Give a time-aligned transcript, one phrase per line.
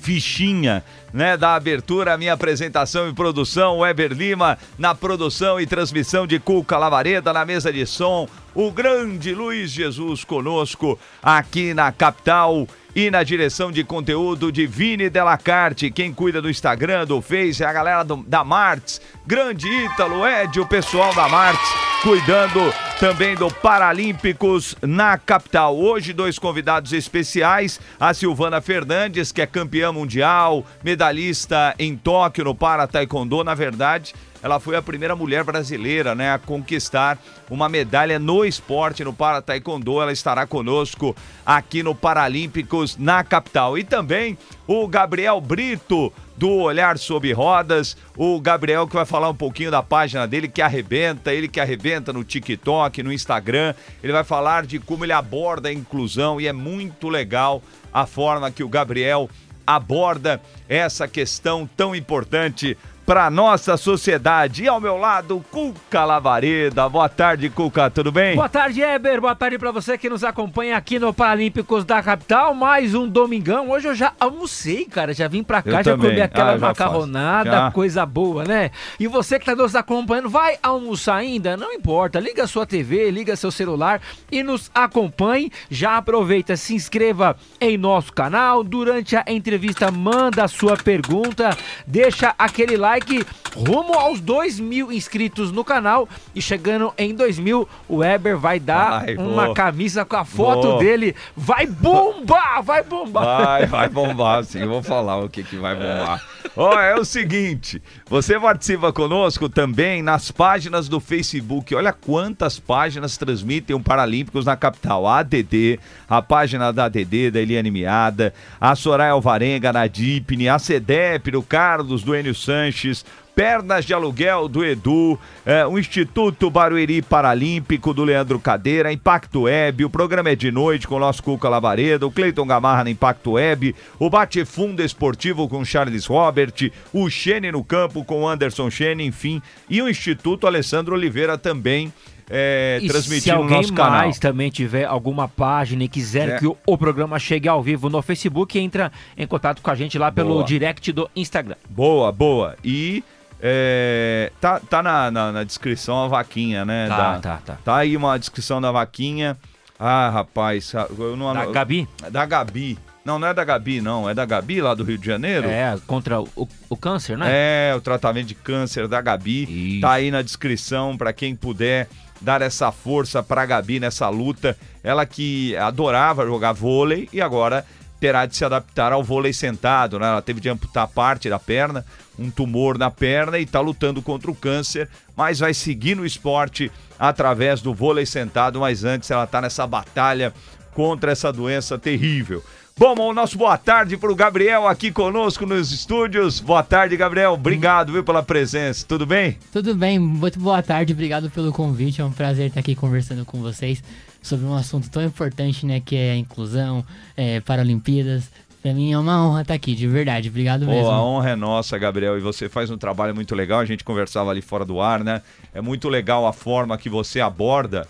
[0.00, 6.38] fichinha né, da abertura, minha apresentação e produção, Weber Lima, na produção e transmissão de
[6.38, 12.66] Cuca Lavareda, na mesa de som, o grande Luiz Jesus conosco aqui na capital
[12.98, 15.88] e na direção de conteúdo de Vini Delacarte.
[15.88, 19.00] Quem cuida do Instagram, do Face, é a galera do, da Martins.
[19.24, 21.70] Grande Ítalo, Ed, o pessoal da Martins,
[22.02, 25.78] cuidando também do Paralímpicos na capital.
[25.78, 32.54] Hoje, dois convidados especiais: a Silvana Fernandes, que é campeã mundial, medalhista em Tóquio no
[32.54, 33.44] Para Taekwondo.
[33.44, 34.12] Na verdade,
[34.42, 37.18] ela foi a primeira mulher brasileira né, a conquistar
[37.50, 40.00] uma medalha no esporte, no Para Taekwondo.
[40.00, 41.14] Ela estará conosco
[41.44, 43.76] aqui no Paralímpicos na capital.
[43.76, 47.96] E também o Gabriel Brito, do Olhar Sob Rodas.
[48.16, 52.12] O Gabriel que vai falar um pouquinho da página dele que arrebenta, ele que arrebenta
[52.12, 53.74] no TikTok, no Instagram.
[54.02, 57.60] Ele vai falar de como ele aborda a inclusão e é muito legal
[57.92, 59.28] a forma que o Gabriel
[59.66, 64.64] aborda essa questão tão importante para nossa sociedade.
[64.64, 66.86] E ao meu lado, Cuca Lavareda.
[66.90, 68.36] Boa tarde, Cuca, tudo bem?
[68.36, 69.18] Boa tarde, Eber.
[69.18, 72.52] Boa tarde para você que nos acompanha aqui no Paralímpicos da Capital.
[72.52, 73.70] Mais um domingão.
[73.70, 75.14] Hoje eu já almocei, cara.
[75.14, 76.10] Já vim para cá, eu já também.
[76.10, 77.70] comi aquela ah, macarronada, já.
[77.70, 78.70] coisa boa, né?
[79.00, 81.56] E você que tá nos acompanhando, vai almoçar ainda?
[81.56, 82.20] Não importa.
[82.20, 85.50] Liga sua TV, liga seu celular e nos acompanhe.
[85.70, 88.62] Já aproveita, se inscreva em nosso canal.
[88.62, 94.92] Durante a entrevista, manda a sua pergunta, deixa aquele like like rumo aos 2 mil
[94.92, 96.08] inscritos no canal.
[96.34, 100.78] E chegando em 2 mil, o Weber vai dar vai, uma camisa com a foto
[100.78, 101.14] dele.
[101.36, 102.62] Vai bombar!
[102.62, 103.44] Vai bombar!
[103.44, 104.60] Vai, vai bombar, sim.
[104.60, 106.24] Eu vou falar o que, que vai bombar.
[106.56, 111.74] Ó, oh, é o seguinte, você participa conosco também nas páginas do Facebook.
[111.74, 115.06] Olha quantas páginas transmitem o Paralímpicos na capital.
[115.06, 115.78] A ADD,
[116.08, 121.42] a página da ADD, da Eliane Miada, a Soraya Alvarenga, na Dipne, a CEDEP, do
[121.42, 123.04] Carlos, do Enio Sanches,
[123.38, 125.16] Pernas de Aluguel do Edu,
[125.46, 130.88] é, o Instituto Barueri Paralímpico do Leandro Cadeira, Impacto Web, o programa é de noite
[130.88, 135.48] com o nosso Cuca Lavareda, o Cleiton Gamarra na Impacto Web, o Bate Fundo Esportivo
[135.48, 139.40] com Charles Robert, o Xene no Campo com Anderson Xene, enfim,
[139.70, 141.92] e o Instituto Alessandro Oliveira também.
[142.30, 143.90] É, transmitindo no nosso canal.
[143.90, 146.38] Se alguém mais também tiver alguma página e quiser é.
[146.38, 149.96] que o, o, programa chegue ao vivo no Facebook, entra em contato com a gente
[149.96, 150.44] lá pelo boa.
[150.44, 151.56] direct do Instagram.
[151.70, 152.54] Boa, boa.
[152.62, 153.02] E
[153.40, 156.88] é, tá tá na, na, na, descrição a vaquinha, né?
[156.88, 157.58] Tá, da, tá, tá.
[157.64, 159.36] Tá aí uma descrição da vaquinha.
[159.78, 161.88] Ah, rapaz, eu não Da Gabi?
[162.10, 162.78] Da Gabi.
[163.04, 164.10] Não, não é da Gabi, não.
[164.10, 165.48] É da Gabi lá do Rio de Janeiro?
[165.48, 167.26] É, contra o, o câncer, né?
[167.30, 169.44] É, o tratamento de câncer da Gabi.
[169.74, 169.80] Isso.
[169.80, 171.88] Tá aí na descrição para quem puder
[172.20, 174.58] dar essa força pra Gabi nessa luta.
[174.82, 177.64] Ela que adorava jogar vôlei e agora
[178.00, 180.06] terá de se adaptar ao vôlei sentado, né?
[180.06, 181.86] Ela teve de amputar parte da perna,
[182.18, 186.70] um tumor na perna e está lutando contra o câncer, mas vai seguir no esporte
[186.98, 190.32] através do vôlei sentado, mas antes ela está nessa batalha
[190.74, 192.42] contra essa doença terrível.
[192.78, 196.38] Bom, o nosso boa tarde para o Gabriel aqui conosco nos estúdios.
[196.38, 197.32] Boa tarde, Gabriel.
[197.32, 198.86] Obrigado viu, pela presença.
[198.86, 199.36] Tudo bem?
[199.52, 200.92] Tudo bem, muito boa tarde.
[200.92, 202.00] Obrigado pelo convite.
[202.00, 203.82] É um prazer estar aqui conversando com vocês
[204.22, 206.84] sobre um assunto tão importante, né, que é a inclusão,
[207.16, 208.30] é, Paralimpíadas.
[208.62, 210.28] Pra mim é uma honra estar aqui, de verdade.
[210.28, 210.88] Obrigado mesmo.
[210.88, 212.18] Oh, a honra é nossa, Gabriel.
[212.18, 213.60] E você faz um trabalho muito legal.
[213.60, 215.22] A gente conversava ali fora do ar, né?
[215.54, 217.86] É muito legal a forma que você aborda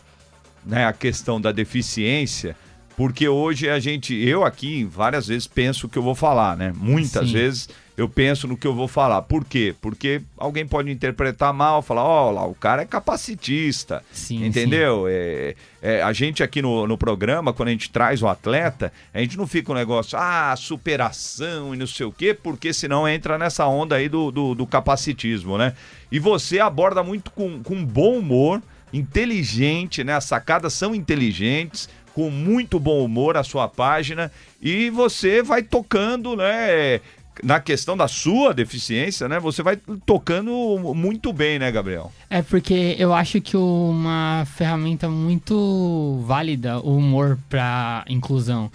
[0.64, 2.54] né, a questão da deficiência
[2.98, 6.72] Porque hoje a gente, eu aqui várias vezes penso o que eu vou falar, né?
[6.74, 7.32] Muitas Sim.
[7.32, 9.22] vezes eu penso no que eu vou falar.
[9.22, 9.72] Por quê?
[9.80, 14.02] Porque alguém pode interpretar mal, falar, ó, oh, lá, o cara é capacitista.
[14.12, 15.04] Sim, entendeu?
[15.04, 15.12] Sim.
[15.12, 19.20] É, é, a gente aqui no, no programa, quando a gente traz o atleta, a
[19.20, 23.38] gente não fica um negócio, ah, superação e não sei o quê, porque senão entra
[23.38, 25.72] nessa onda aí do, do, do capacitismo, né?
[26.10, 28.60] E você aborda muito com, com bom humor,
[28.92, 30.14] inteligente, né?
[30.14, 34.28] As sacadas são inteligentes com muito bom humor a sua página
[34.60, 37.00] e você vai tocando, né?
[37.44, 39.38] na questão da sua deficiência, né?
[39.38, 40.52] Você vai tocando
[40.96, 42.10] muito bem, né, Gabriel?
[42.28, 48.68] É porque eu acho que uma ferramenta muito válida o humor para inclusão.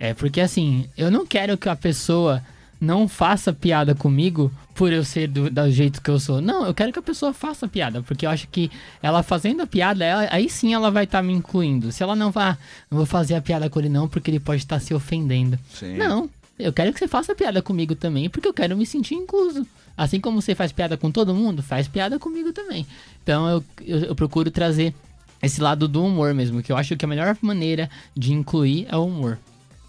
[0.00, 2.42] É porque assim, eu não quero que a pessoa
[2.80, 6.40] não faça piada comigo por eu ser do, do, jeito que eu sou.
[6.40, 8.70] Não, eu quero que a pessoa faça piada, porque eu acho que
[9.02, 11.90] ela fazendo a piada, ela, aí sim ela vai estar tá me incluindo.
[11.90, 12.56] Se ela não vá,
[12.90, 15.58] não vou fazer a piada com ele não, porque ele pode estar tá se ofendendo.
[15.74, 15.96] Sim.
[15.96, 19.66] Não, eu quero que você faça piada comigo também, porque eu quero me sentir incluso.
[19.96, 22.86] Assim como você faz piada com todo mundo, faz piada comigo também.
[23.22, 24.94] Então eu, eu, eu procuro trazer
[25.42, 28.96] esse lado do humor mesmo, que eu acho que a melhor maneira de incluir é
[28.96, 29.38] o humor.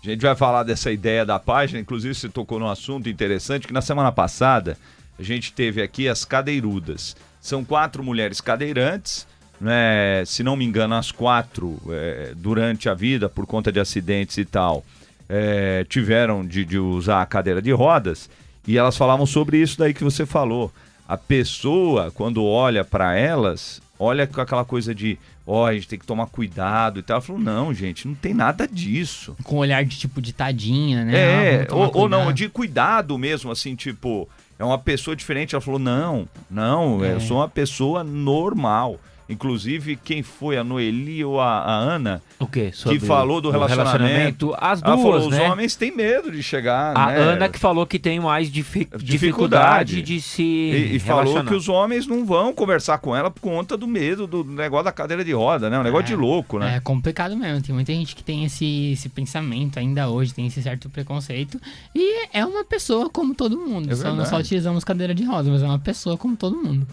[0.01, 3.73] A gente vai falar dessa ideia da página, inclusive você tocou num assunto interessante que
[3.73, 4.77] na semana passada
[5.19, 7.17] a gente teve aqui as cadeirudas.
[7.41, 9.27] São quatro mulheres cadeirantes,
[9.59, 10.23] né?
[10.25, 14.45] se não me engano, as quatro é, durante a vida, por conta de acidentes e
[14.45, 14.85] tal,
[15.27, 18.29] é, tiveram de, de usar a cadeira de rodas
[18.65, 20.71] e elas falavam sobre isso daí que você falou.
[21.05, 25.19] A pessoa, quando olha para elas, olha com aquela coisa de,
[25.49, 27.15] ó, oh, a gente tem que tomar cuidado e tal.
[27.15, 29.35] Ela falou, não, gente, não tem nada disso.
[29.43, 31.17] Com um olhar de tipo de tadinha, né?
[31.17, 34.29] É, ah, ou, ou, não, de cuidado mesmo, assim, tipo,
[34.59, 35.55] é uma pessoa diferente.
[35.55, 37.13] Ela falou, não, não, é.
[37.13, 38.99] eu sou uma pessoa normal.
[39.29, 42.19] Inclusive, quem foi, a Noeli ou a, a Ana?
[42.39, 42.71] O quê?
[42.73, 44.47] Sobre que falou do relacionamento.
[44.47, 44.55] relacionamento.
[44.59, 45.45] As duas, falou, né?
[45.45, 47.17] Os homens têm medo de chegar, A né?
[47.17, 49.05] Ana que falou que tem mais difi dificuldade.
[49.05, 53.39] dificuldade de se E, e falou que os homens não vão conversar com ela por
[53.39, 55.79] conta do medo do negócio da cadeira de roda, né?
[55.79, 56.77] Um negócio é, de louco, né?
[56.77, 57.61] É complicado mesmo.
[57.61, 61.61] Tem muita gente que tem esse, esse pensamento ainda hoje, tem esse certo preconceito.
[61.93, 63.91] E é uma pessoa como todo mundo.
[63.91, 66.87] É só, só utilizamos cadeira de roda, mas é uma pessoa como todo mundo.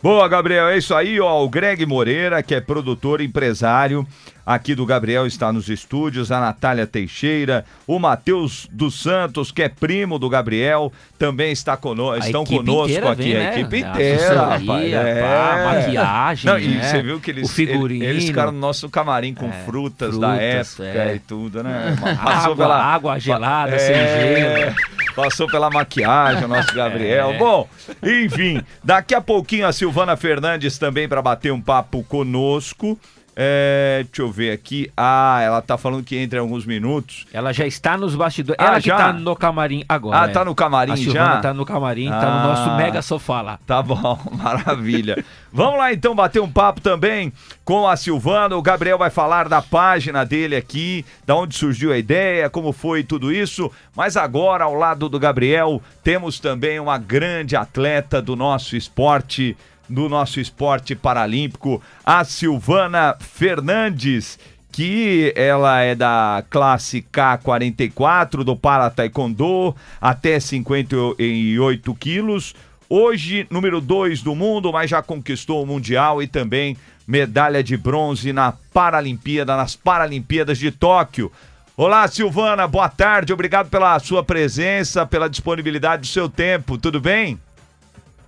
[0.00, 1.42] Boa, Gabriel, é isso aí, ó.
[1.42, 4.06] O Greg Moreira, que é produtor empresário
[4.48, 6.32] aqui do Gabriel, está nos estúdios.
[6.32, 12.24] A Natália Teixeira, o Matheus dos Santos, que é primo do Gabriel, também está conosco,
[12.24, 13.34] estão conosco aqui.
[13.34, 13.60] Vem, a né?
[13.60, 14.92] equipe inteira, rapaz.
[14.92, 15.22] É.
[15.22, 16.50] Pá, maquiagem.
[16.50, 16.82] Não, e né?
[16.82, 18.04] você viu que eles, o figurino.
[18.04, 21.14] eles ficaram no nosso camarim com é, frutas, frutas, da época é.
[21.16, 21.94] e tudo, né?
[22.24, 24.74] Passou água, pela água gelada, é, sem gelo.
[25.14, 27.32] Passou pela maquiagem, o nosso Gabriel.
[27.32, 27.38] É.
[27.38, 27.68] Bom,
[28.02, 32.98] enfim, daqui a pouquinho a Silvana Fernandes também para bater um papo conosco.
[33.40, 34.90] É, deixa eu ver aqui.
[34.96, 37.24] Ah, ela tá falando que entre alguns minutos.
[37.32, 38.58] Ela já está nos bastidores.
[38.60, 38.96] Ah, ela já?
[38.96, 40.22] que tá no camarim agora.
[40.22, 41.38] Ah, tá no camarim já?
[41.40, 42.76] tá no camarim, ah, tá no nosso ah.
[42.76, 43.60] mega sofá lá.
[43.64, 45.24] Tá bom, maravilha.
[45.52, 47.32] Vamos lá então bater um papo também
[47.64, 48.56] com a Silvana.
[48.56, 53.04] O Gabriel vai falar da página dele aqui, da onde surgiu a ideia, como foi
[53.04, 53.70] tudo isso.
[53.94, 59.56] Mas agora, ao lado do Gabriel, temos também uma grande atleta do nosso esporte
[59.88, 64.38] do nosso esporte paralímpico, a Silvana Fernandes,
[64.70, 72.54] que ela é da classe K44 do Para Taekwondo, até 58 quilos.
[72.88, 76.76] Hoje, número 2 do mundo, mas já conquistou o Mundial e também
[77.06, 81.32] medalha de bronze na Paralimpíada, nas Paralimpíadas de Tóquio.
[81.76, 87.38] Olá, Silvana, boa tarde, obrigado pela sua presença, pela disponibilidade do seu tempo, tudo bem?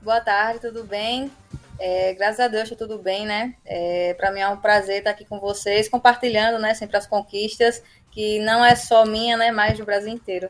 [0.03, 1.31] Boa tarde, tudo bem?
[1.79, 3.55] É, graças a Deus, tá tudo bem, né?
[3.67, 7.83] É, Para mim é um prazer estar aqui com vocês, compartilhando, né, sempre as conquistas,
[8.11, 10.49] que não é só minha, né, mas do Brasil inteiro.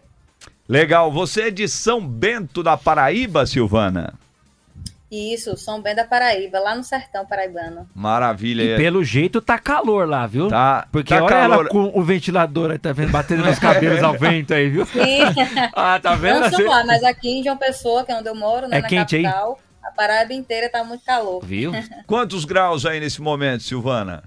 [0.69, 1.11] Legal.
[1.11, 4.15] Você é de São Bento da Paraíba, Silvana?
[5.11, 7.89] Isso, São Bento da Paraíba, lá no sertão paraibano.
[7.93, 8.63] Maravilha.
[8.63, 10.49] E pelo jeito tá calor lá, viu?
[10.49, 10.87] Tá.
[10.93, 11.55] Porque tá olha calor.
[11.61, 13.11] ela com o ventilador aí, tá vendo?
[13.11, 14.87] Batendo nos cabelos ao vento aí, viu?
[14.87, 15.23] Sim.
[15.75, 16.49] ah, tá vendo?
[16.49, 18.89] Não lá, mas aqui em João Pessoa, que é onde eu moro, né, é na
[18.89, 19.89] quente capital, aí?
[19.89, 21.45] a Paraíba inteira tá muito calor.
[21.45, 21.73] Viu?
[22.07, 24.23] Quantos graus aí nesse momento, Silvana?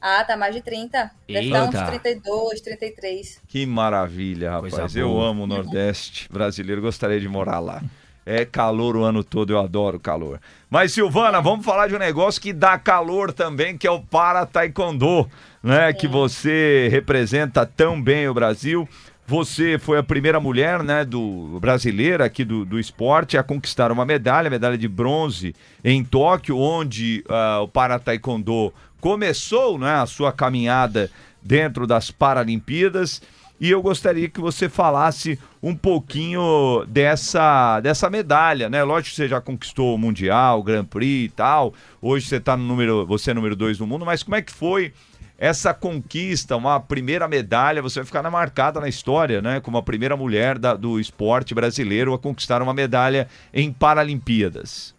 [0.00, 1.12] Ah, tá mais de 30.
[1.28, 3.40] Deve estar uns 32, 33.
[3.46, 4.96] Que maravilha, rapaz.
[4.96, 7.80] Eu amo o Nordeste brasileiro, gostaria de morar lá.
[8.24, 10.40] É calor o ano todo, eu adoro calor.
[10.70, 14.46] Mas, Silvana, vamos falar de um negócio que dá calor também, que é o Para
[14.46, 15.28] Taekwondo,
[15.62, 15.90] né?
[15.90, 15.98] Sim.
[15.98, 18.88] Que você representa tão bem o Brasil.
[19.26, 24.04] Você foi a primeira mulher, né, do brasileira aqui do, do esporte a conquistar uma
[24.04, 30.32] medalha, medalha de bronze em Tóquio, onde uh, o Para Taekwondo começou, né, a sua
[30.32, 31.10] caminhada
[31.40, 33.22] dentro das Paralimpíadas.
[33.62, 38.82] E eu gostaria que você falasse um pouquinho dessa, dessa medalha, né?
[38.82, 41.72] Lógico que você já conquistou o Mundial, o Grand Prix e tal.
[42.00, 44.50] Hoje você tá no número, você é número dois no mundo, mas como é que
[44.50, 44.92] foi
[45.38, 47.80] essa conquista, uma primeira medalha?
[47.80, 49.60] Você vai ficar marcada na história, né?
[49.60, 54.92] Como a primeira mulher da, do esporte brasileiro a conquistar uma medalha em Paralimpíadas.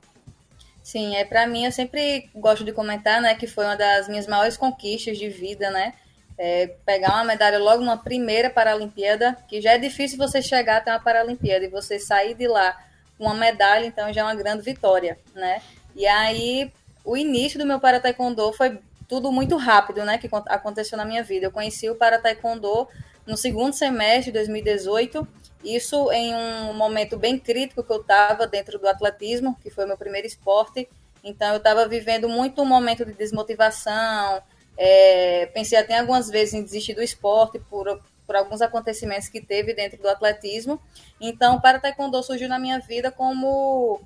[0.82, 4.28] Sim, é para mim eu sempre gosto de comentar, né, que foi uma das minhas
[4.28, 5.94] maiores conquistas de vida, né?
[6.38, 10.92] É, pegar uma medalha logo numa primeira Paralimpíada, que já é difícil você chegar até
[10.92, 12.78] uma Paralimpíada e você sair de lá
[13.18, 15.62] com uma medalha, então já é uma grande vitória, né?
[15.96, 16.72] E aí,
[17.06, 21.24] o início do meu para taekwondo foi tudo muito rápido, né, que aconteceu na minha
[21.24, 21.46] vida.
[21.46, 22.88] Eu conheci o para taekwondo
[23.28, 25.28] no segundo semestre de 2018,
[25.64, 29.98] isso em um momento bem crítico que eu estava dentro do atletismo, que foi meu
[29.98, 30.90] primeiro esporte.
[31.24, 34.42] Então, eu estava vivendo muito um momento de desmotivação,
[34.78, 39.74] é, pensei até algumas vezes em desistir do esporte por, por alguns acontecimentos que teve
[39.74, 40.82] dentro do atletismo.
[41.20, 44.02] Então, para taekwondo surgiu na minha vida como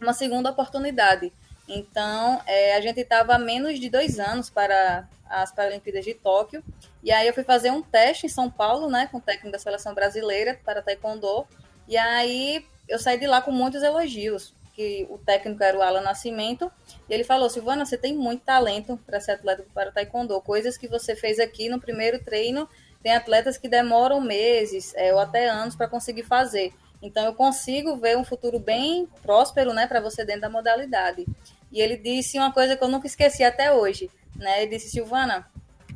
[0.00, 1.32] uma segunda oportunidade.
[1.68, 6.64] Então, é, a gente estava menos de dois anos para as Paralimpíadas de Tóquio.
[7.02, 9.58] E aí eu fui fazer um teste em São Paulo, né, com o técnico da
[9.58, 11.46] seleção brasileira para taekwondo.
[11.86, 16.00] E aí eu saí de lá com muitos elogios que o técnico era o Alan
[16.00, 16.72] Nascimento,
[17.06, 20.40] e ele falou: Silvana, você tem muito talento para ser atleta para taekwondo.
[20.40, 22.66] Coisas que você fez aqui no primeiro treino,
[23.02, 26.72] tem atletas que demoram meses é, ou até anos para conseguir fazer.
[27.02, 31.26] Então eu consigo ver um futuro bem próspero, né, para você dentro da modalidade.
[31.70, 34.62] E ele disse uma coisa que eu nunca esqueci até hoje, né?
[34.62, 35.46] Ele disse: Silvana,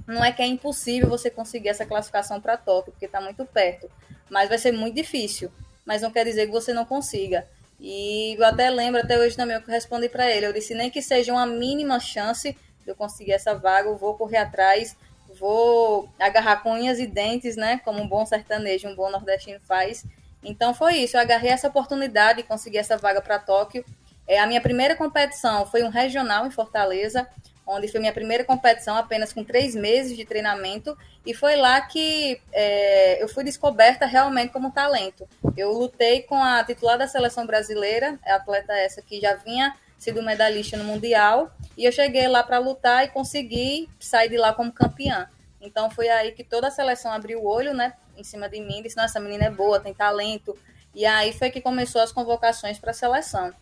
[0.07, 3.91] não é que é impossível você conseguir essa classificação para Tóquio, porque está muito perto,
[4.29, 5.50] mas vai ser muito difícil.
[5.87, 7.47] Mas não quer dizer que você não consiga.
[7.81, 10.47] E eu até lembro, até hoje também, eu respondi para ele.
[10.47, 14.14] Eu disse: nem que seja uma mínima chance de eu conseguir essa vaga, eu vou
[14.14, 14.97] correr atrás,
[15.38, 17.81] vou agarrar com unhas e dentes, né?
[17.85, 20.04] Como um bom sertanejo, um bom nordestino faz.
[20.43, 23.85] Então foi isso, eu agarrei essa oportunidade e consegui essa vaga para Tóquio.
[24.26, 27.28] É, a minha primeira competição foi um regional em Fortaleza,
[27.66, 32.40] onde foi minha primeira competição, apenas com três meses de treinamento, e foi lá que
[32.52, 35.26] é, eu fui descoberta realmente como talento.
[35.56, 40.23] Eu lutei com a titular da seleção brasileira, a atleta essa que já vinha sido
[40.23, 44.73] medalhista no Mundial, e eu cheguei lá para lutar e consegui sair de lá como
[44.73, 45.28] campeã.
[45.61, 48.83] Então foi aí que toda a seleção abriu o olho, né, em cima de mim,
[48.83, 50.56] disse: "Nossa, essa menina é boa, tem talento".
[50.94, 53.52] E aí foi que começou as convocações para a seleção.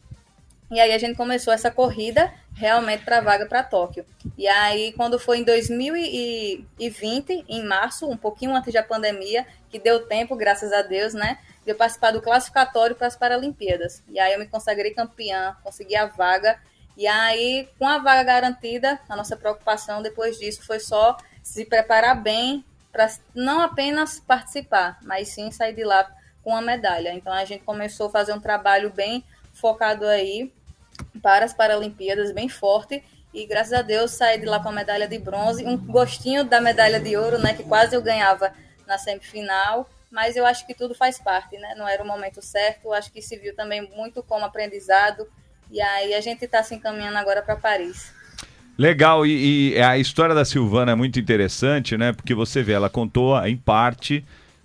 [0.72, 4.06] E aí a gente começou essa corrida realmente para vaga para Tóquio.
[4.38, 10.06] E aí, quando foi em 2020, em março, um pouquinho antes da pandemia, que deu
[10.06, 11.36] tempo, graças a Deus, né?
[11.62, 14.02] De eu participar do classificatório para as Paralimpíadas.
[14.08, 16.58] E aí eu me consagrei campeã, consegui a vaga.
[16.96, 22.18] E aí, com a vaga garantida, a nossa preocupação depois disso foi só se preparar
[22.18, 26.10] bem para não apenas participar, mas sim sair de lá
[26.42, 27.12] com a medalha.
[27.12, 30.50] Então a gente começou a fazer um trabalho bem focado aí
[31.20, 33.02] para as Paralimpíadas bem forte
[33.34, 36.60] e graças a Deus saí de lá com a medalha de bronze, um gostinho da
[36.60, 38.52] medalha de ouro, né, que quase eu ganhava
[38.86, 41.74] na semifinal, mas eu acho que tudo faz parte, né?
[41.74, 45.26] Não era o momento certo, acho que se viu também muito como aprendizado
[45.70, 48.12] e aí a gente está se encaminhando agora para Paris.
[48.76, 52.12] Legal, e, e, a história da Silvana é muito interessante, né?
[52.12, 54.24] Porque você vê, ela contou em parte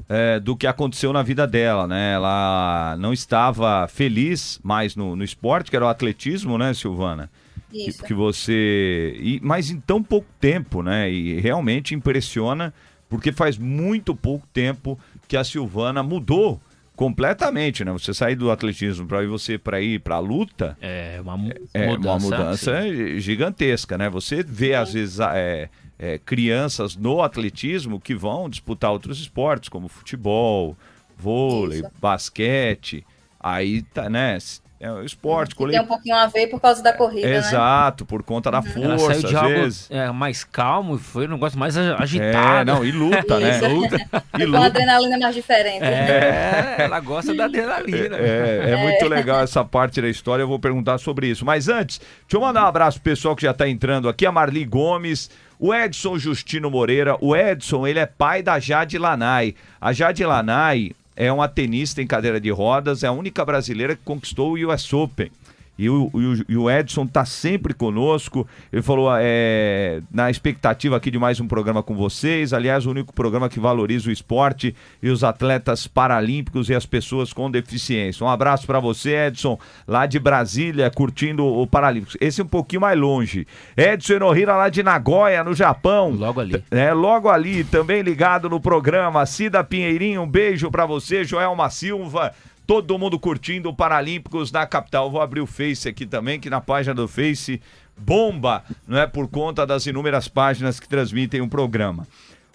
[0.09, 2.13] é, do que aconteceu na vida dela, né?
[2.13, 7.29] Ela não estava feliz mais no, no esporte, que era o atletismo, né, Silvana?
[7.73, 7.99] Isso.
[8.01, 9.17] Que, que você.
[9.19, 11.09] E, mas em tão pouco tempo, né?
[11.11, 12.73] E realmente impressiona,
[13.09, 16.59] porque faz muito pouco tempo que a Silvana mudou
[16.95, 17.91] completamente, né?
[17.91, 21.51] Você sair do atletismo para ir você para ir para a luta é uma, mu
[21.73, 24.09] é, mudança, uma mudança gigantesca, né?
[24.09, 29.87] Você vê às vezes é, é, crianças no atletismo que vão disputar outros esportes, como
[29.87, 30.77] futebol,
[31.17, 31.91] vôlei, Isso.
[31.99, 33.05] basquete.
[33.39, 34.37] Aí tá, né?
[34.79, 35.83] É um esporte coletivo.
[35.83, 37.37] Tem um pouquinho a ver por causa da corrida, né?
[37.37, 38.07] Exato, né?
[38.07, 38.97] por conta da uhum.
[38.97, 39.89] força, às algo, vezes.
[39.89, 42.61] É, mais calmo, foi um negócio mais agitado.
[42.69, 43.59] É, não, e luta, né?
[43.67, 43.97] Luta,
[44.37, 44.59] e luta.
[44.59, 45.83] Com adrenalina mais diferente.
[45.83, 48.17] É, ela gosta da adrenalina.
[48.17, 51.43] É, é, é, muito legal essa parte da história, eu vou perguntar sobre isso.
[51.43, 54.31] Mas antes, deixa eu mandar um abraço pro pessoal que já tá entrando aqui, a
[54.31, 59.55] Marli Gomes, o Edson Justino Moreira, o Edson, ele é pai da Jade Lanai.
[59.81, 64.03] A Jade Lanai é uma tenista em cadeira de rodas, é a única brasileira que
[64.03, 65.31] conquistou o US Open.
[65.77, 66.11] E o,
[66.49, 68.47] e o, Edson está sempre conosco.
[68.73, 72.51] Ele falou é, na expectativa aqui de mais um programa com vocês.
[72.51, 77.31] Aliás, o único programa que valoriza o esporte e os atletas paralímpicos e as pessoas
[77.31, 78.25] com deficiência.
[78.25, 82.17] Um abraço para você, Edson, lá de Brasília, curtindo o Paralímpicos.
[82.19, 83.45] Esse é um pouquinho mais longe.
[83.75, 86.11] Edson Enohira, lá de Nagoya, no Japão.
[86.11, 86.63] Logo ali.
[86.71, 89.25] É, logo ali, também ligado no programa.
[89.25, 91.23] Cida Pinheirinho, um beijo para você.
[91.23, 92.33] Joelma Silva
[92.67, 95.09] todo mundo curtindo o Paralímpicos na capital.
[95.09, 97.61] Vou abrir o Face aqui também, que na página do Face
[97.97, 99.07] bomba, não é?
[99.07, 102.05] Por conta das inúmeras páginas que transmitem o programa.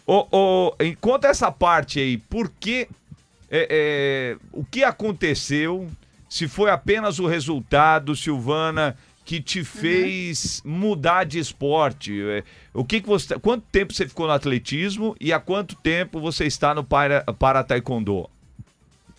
[0.07, 2.87] O, o, enquanto essa parte aí, por que.
[3.50, 5.90] É, é, o que aconteceu?
[6.28, 9.64] Se foi apenas o resultado, Silvana, que te uhum.
[9.64, 10.73] fez uhum.
[10.73, 12.21] mudar de esporte?
[12.23, 13.38] É, o que, que você.
[13.38, 17.64] Quanto tempo você ficou no atletismo e há quanto tempo você está no para, para
[17.64, 18.28] taekwondo?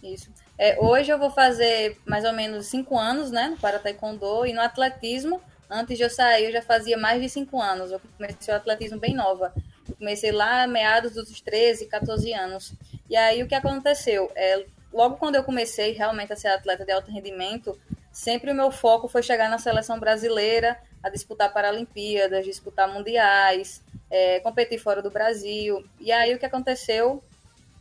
[0.04, 0.33] Isso.
[0.57, 4.53] É, hoje eu vou fazer mais ou menos cinco anos, né, no para taekwondo e
[4.53, 5.41] no atletismo.
[5.69, 7.91] Antes de eu sair, eu já fazia mais de cinco anos.
[7.91, 9.51] Eu comecei o atletismo bem nova.
[9.89, 12.74] Eu comecei lá meados dos 13, 14 anos.
[13.10, 14.31] E aí o que aconteceu?
[14.36, 17.79] É, logo quando eu comecei realmente a ser atleta de alto rendimento,
[18.12, 23.81] sempre o meu foco foi chegar na seleção brasileira, a disputar Paralimpíadas, disputar mundiais,
[24.12, 25.83] é, competir fora do Brasil.
[26.00, 27.24] E aí o que aconteceu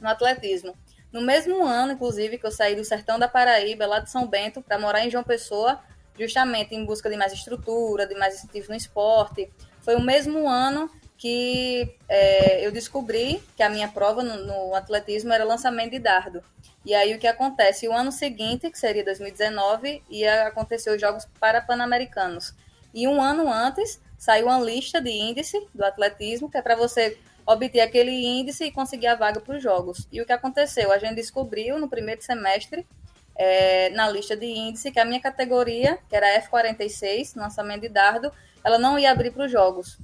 [0.00, 0.74] no atletismo?
[1.12, 4.62] No mesmo ano, inclusive, que eu saí do sertão da Paraíba, lá de São Bento,
[4.62, 5.78] para morar em João Pessoa,
[6.18, 9.50] justamente em busca de mais estrutura, de mais incentivo no esporte.
[9.82, 15.32] Foi o mesmo ano que é, eu descobri que a minha prova no, no, atletismo
[15.32, 16.42] era lançamento de dardo.
[16.84, 17.86] E aí o que acontece?
[17.86, 22.54] O ano seguinte, que seria 2019, ia acontecer os Jogos Parapan-Americanos.
[22.92, 27.16] E um ano antes, saiu uma lista de índice do atletismo, que é para você
[27.46, 30.06] obter aquele índice e conseguir a vaga para os jogos.
[30.12, 30.92] E o que aconteceu?
[30.92, 32.86] A gente descobriu no primeiro semestre,
[33.34, 38.32] é, na lista de índice, que a minha categoria, que era F46, lançamento de dardo,
[38.62, 39.98] ela não ia abrir para os jogos.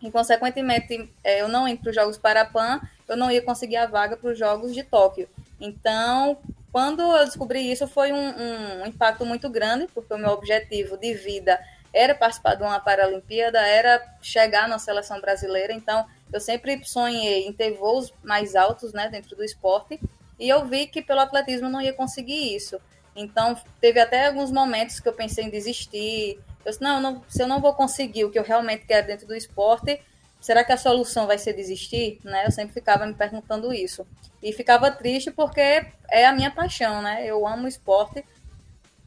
[0.00, 3.86] E, consequentemente, é, eu não entro para os Jogos Parapan, eu não ia conseguir a
[3.86, 5.28] vaga para os Jogos de Tóquio.
[5.60, 6.38] Então,
[6.70, 11.14] quando eu descobri isso, foi um, um impacto muito grande, porque o meu objetivo de
[11.14, 11.58] vida
[11.92, 15.72] era participar de uma Paralimpíada, era chegar na seleção brasileira.
[15.72, 20.00] Então, eu sempre sonhei em ter voos mais altos né, dentro do esporte
[20.38, 22.80] e eu vi que pelo atletismo não ia conseguir isso.
[23.16, 26.38] Então, teve até alguns momentos que eu pensei em desistir.
[26.64, 29.26] Eu disse, não, não, se eu não vou conseguir o que eu realmente quero dentro
[29.26, 30.00] do esporte,
[30.40, 32.20] será que a solução vai ser desistir?
[32.22, 32.46] Né?
[32.46, 34.06] Eu sempre ficava me perguntando isso.
[34.40, 37.26] E ficava triste porque é a minha paixão, né?
[37.26, 38.24] Eu amo esporte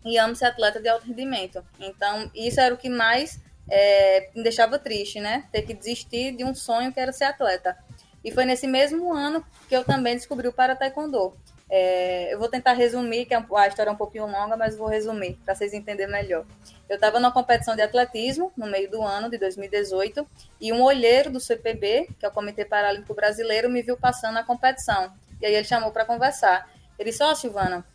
[0.04, 1.64] e amo ser atleta de alto rendimento.
[1.80, 3.40] Então, isso era o que mais
[3.72, 5.46] é, me deixava triste, né?
[5.50, 7.78] Ter que desistir de um sonho que era ser atleta.
[8.24, 11.34] E foi nesse mesmo ano que eu também descobri o para taekwondo.
[11.70, 14.88] É, eu vou tentar resumir, que é a história é um pouquinho longa, mas vou
[14.88, 16.46] resumir para vocês entenderem melhor.
[16.90, 20.28] Eu estava numa competição de atletismo no meio do ano de 2018
[20.60, 24.44] e um olheiro do CPB, que é o Comitê Paralímpico Brasileiro, me viu passando na
[24.44, 25.14] competição.
[25.42, 26.70] E aí ele chamou para conversar.
[27.00, 27.86] Ele disse: Ó, oh, Silvana,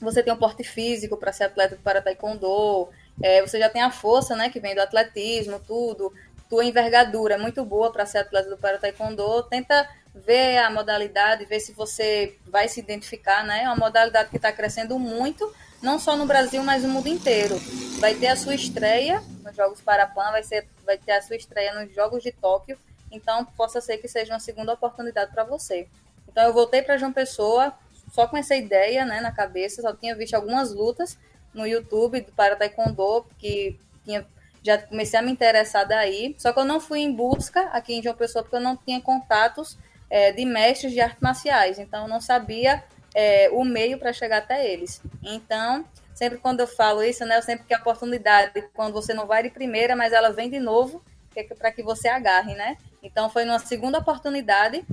[0.00, 2.88] você tem um porte físico para ser atleta para taekwondo,
[3.20, 6.12] é, você já tem a força, né, que vem do atletismo, tudo.
[6.48, 9.42] Tua envergadura é muito boa para ser atleta do para taekwondo.
[9.44, 13.62] Tenta ver a modalidade, ver se você vai se identificar, né?
[13.62, 17.56] É uma modalidade que está crescendo muito, não só no Brasil, mas no mundo inteiro.
[17.98, 21.74] Vai ter a sua estreia nos Jogos Parapan, vai, ser, vai ter a sua estreia
[21.74, 22.78] nos Jogos de Tóquio,
[23.10, 25.88] então possa ser que seja uma segunda oportunidade para você.
[26.28, 27.72] Então eu voltei para João Pessoa,
[28.12, 31.18] só com essa ideia né, na cabeça, só tinha visto algumas lutas,
[31.54, 34.26] no YouTube para Taekwondo, que tinha,
[34.62, 36.34] já comecei a me interessar daí.
[36.38, 39.00] Só que eu não fui em busca aqui em João Pessoa, porque eu não tinha
[39.00, 39.78] contatos
[40.12, 42.84] é, de mestres de artes marciais, então eu não sabia
[43.14, 45.00] é, o meio para chegar até eles.
[45.22, 49.26] Então, sempre quando eu falo isso, né, eu sempre que a oportunidade, quando você não
[49.26, 51.02] vai de primeira, mas ela vem de novo,
[51.34, 52.76] é para que você agarre, né?
[53.02, 54.84] Então, foi numa segunda oportunidade,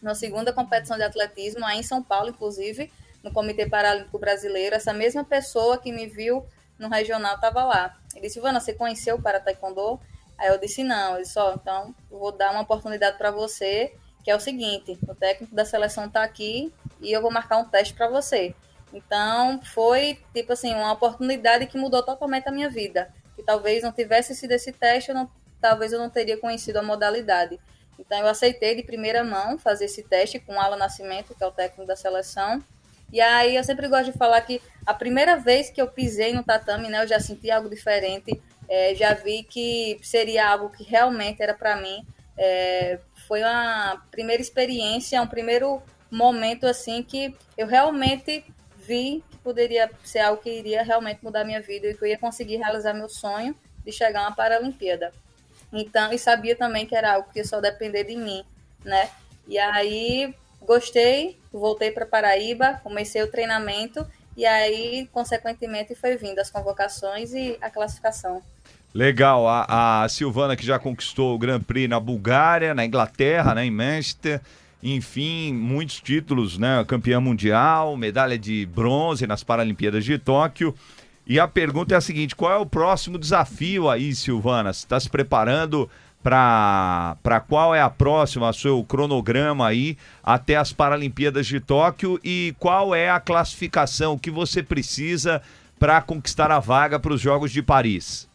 [0.00, 2.90] numa segunda competição de atletismo, aí em São Paulo, inclusive,
[3.26, 6.46] no Comitê Paralímpico Brasileiro, essa mesma pessoa que me viu
[6.78, 7.98] no regional estava lá.
[8.14, 10.00] Ele disse, Ivana, você conheceu para taekwondo?
[10.38, 11.14] Aí eu disse, não.
[11.14, 14.96] Ele disse, ó, então eu vou dar uma oportunidade para você, que é o seguinte,
[15.08, 18.54] o técnico da seleção está aqui e eu vou marcar um teste para você.
[18.92, 23.12] Então, foi, tipo assim, uma oportunidade que mudou totalmente a minha vida.
[23.34, 25.28] Que talvez não tivesse sido esse teste, eu não,
[25.60, 27.58] talvez eu não teria conhecido a modalidade.
[27.98, 31.46] Então, eu aceitei de primeira mão fazer esse teste com o Alan Nascimento, que é
[31.46, 32.62] o técnico da seleção.
[33.12, 36.42] E aí eu sempre gosto de falar que a primeira vez que eu pisei no
[36.42, 41.42] tatame, né, eu já senti algo diferente, é, já vi que seria algo que realmente
[41.42, 42.04] era para mim.
[42.36, 48.44] É, foi uma primeira experiência, um primeiro momento assim que eu realmente
[48.78, 52.18] vi que poderia ser algo que iria realmente mudar minha vida e que eu ia
[52.18, 55.12] conseguir realizar meu sonho de chegar a uma Paralimpíada.
[55.72, 58.44] Então, e sabia também que era algo que só depender de mim,
[58.84, 59.10] né?
[59.48, 60.34] E aí
[60.66, 67.56] gostei, voltei para Paraíba, comecei o treinamento e aí, consequentemente, foi vindo as convocações e
[67.60, 68.42] a classificação.
[68.92, 73.64] Legal, a, a Silvana que já conquistou o Grand Prix na Bulgária, na Inglaterra, né,
[73.64, 74.40] em Manchester,
[74.82, 80.74] enfim, muitos títulos, né, campeã mundial, medalha de bronze nas Paralimpíadas de Tóquio.
[81.26, 84.72] E a pergunta é a seguinte: qual é o próximo desafio aí, Silvana?
[84.72, 85.90] Você está se preparando
[86.22, 92.94] para qual é a próxima, seu cronograma aí até as Paralimpíadas de Tóquio e qual
[92.94, 95.40] é a classificação que você precisa
[95.78, 98.28] para conquistar a vaga para os Jogos de Paris?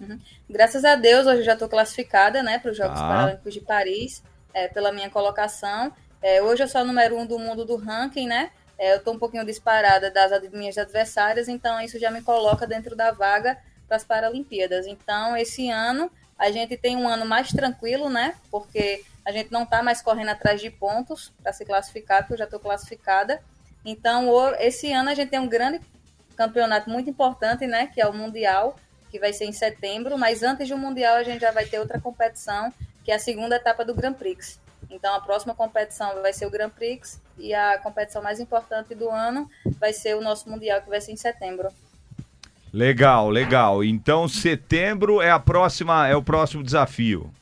[0.00, 0.18] Uhum.
[0.50, 3.08] Graças a Deus, hoje eu já estou classificada né, para os Jogos ah.
[3.08, 4.22] Paralímpicos de Paris,
[4.52, 5.92] é, pela minha colocação.
[6.20, 8.50] É, hoje eu sou a número um do mundo do ranking, né?
[8.78, 12.96] É, eu estou um pouquinho disparada das minhas adversárias, então isso já me coloca dentro
[12.96, 14.86] da vaga para as Paralimpíadas.
[14.86, 18.34] Então, esse ano a gente tem um ano mais tranquilo, né?
[18.50, 22.38] Porque a gente não está mais correndo atrás de pontos para se classificar, porque eu
[22.38, 23.42] já estou classificada.
[23.84, 25.80] Então, esse ano a gente tem um grande
[26.36, 27.86] campeonato muito importante, né?
[27.86, 28.76] Que é o Mundial,
[29.10, 30.18] que vai ser em setembro.
[30.18, 32.72] Mas antes do Mundial, a gente já vai ter outra competição,
[33.04, 34.60] que é a segunda etapa do Grand Prix.
[34.90, 39.10] Então, a próxima competição vai ser o Grand Prix e a competição mais importante do
[39.10, 41.68] ano vai ser o nosso Mundial, que vai ser em setembro.
[42.74, 43.84] Legal, legal.
[43.84, 47.32] Então setembro é a próxima, é o próximo desafio.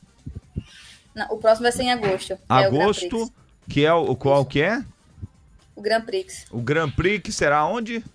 [1.15, 2.37] Não, o próximo vai ser em agosto.
[2.47, 4.83] Agosto, é que é o qual que é?
[5.75, 6.45] O Grand Prix.
[6.51, 8.05] O Grand Prix será onde?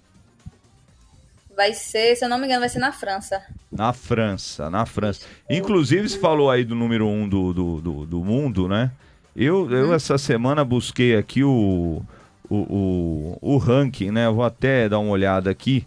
[1.56, 3.42] Vai ser, se eu não me engano, vai ser na França.
[3.70, 5.26] Na França, na França.
[5.50, 8.92] Inclusive, você falou aí do número um do, do, do, do mundo, né?
[9.34, 9.94] Eu, eu hum.
[9.94, 12.00] essa semana busquei aqui o,
[12.48, 14.26] o, o, o ranking, né?
[14.26, 15.84] Eu vou até dar uma olhada aqui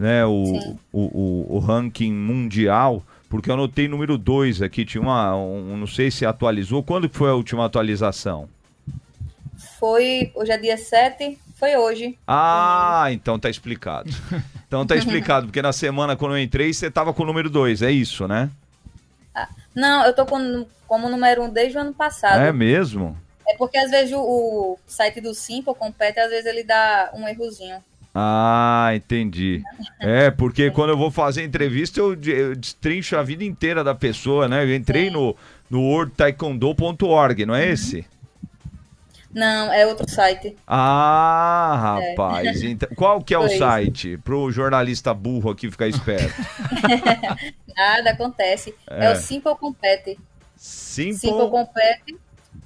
[0.00, 5.36] né, o, o, o, o, ranking mundial, porque eu anotei número 2 aqui, tinha uma,
[5.36, 8.48] um, não sei se atualizou, quando foi a última atualização?
[9.78, 12.18] Foi, hoje é dia 7, foi hoje.
[12.26, 14.10] Ah, então tá explicado.
[14.70, 17.82] Então tá explicado, porque na semana quando eu entrei, você tava com o número 2,
[17.82, 18.48] é isso, né?
[19.34, 22.40] Ah, não, eu tô com, como número 1 um desde o ano passado.
[22.40, 23.18] É mesmo?
[23.48, 27.26] É porque às vezes o, o site do Simple compete, às vezes ele dá um
[27.26, 27.82] errozinho.
[28.14, 29.62] Ah, entendi.
[30.00, 34.48] É, porque quando eu vou fazer entrevista, eu, eu destrincho a vida inteira da pessoa,
[34.48, 34.64] né?
[34.64, 35.36] Eu entrei no,
[35.68, 37.72] no worldtaekwondo.org, não é uhum.
[37.72, 38.04] esse?
[39.32, 40.56] Não, é outro site.
[40.66, 42.10] Ah, é.
[42.10, 42.62] rapaz.
[42.62, 42.66] É.
[42.66, 44.18] Então, qual que é Foi o site?
[44.18, 46.34] Para o jornalista burro aqui ficar esperto.
[47.76, 48.74] Nada, acontece.
[48.88, 50.18] É, é o Simple Compete.
[50.56, 52.18] Simple, Simple Compete.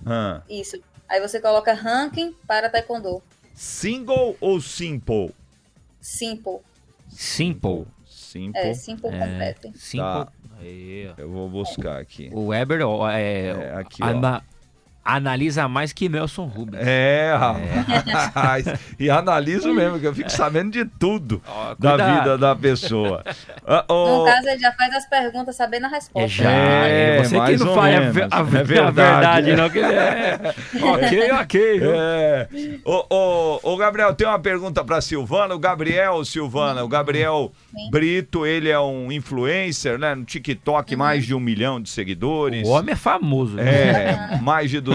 [0.06, 0.40] Ah.
[0.48, 0.80] Isso.
[1.06, 3.22] Aí você coloca ranking para Taekwondo.
[3.54, 5.32] Single ou simple?
[6.00, 6.60] Simple.
[7.08, 7.86] Simple.
[8.04, 8.60] Simple.
[8.60, 9.78] É, simple é, compete.
[9.78, 9.98] Simple.
[9.98, 10.32] Tá.
[11.18, 12.30] Eu vou buscar aqui.
[12.32, 14.40] O Weber é, é aqui, ó
[15.04, 16.82] analisa mais que Nelson Rubens.
[16.86, 18.66] É, rapaz.
[18.66, 18.78] É.
[18.98, 23.22] e analiso mesmo, que eu fico sabendo de tudo oh, da vida da pessoa.
[23.62, 24.18] Uh, oh.
[24.18, 26.24] No caso, ele já faz as perguntas sabendo a resposta.
[26.24, 26.50] É, já.
[26.50, 28.80] É, você que não faz a, a, é verdade.
[28.80, 29.68] a, verdade, não.
[29.68, 30.54] Que é.
[30.82, 31.80] ok, ok.
[31.82, 32.48] É.
[32.84, 35.54] Ô, ô, ô, Gabriel, tem uma pergunta para Silvana.
[35.54, 37.90] O Gabriel, Silvana, o Gabriel Sim.
[37.90, 40.14] Brito, ele é um influencer, né?
[40.14, 40.98] No TikTok, uhum.
[40.98, 42.66] mais de um milhão de seguidores.
[42.66, 43.56] O homem é famoso.
[43.56, 43.64] Né?
[43.64, 44.93] É, mais de 200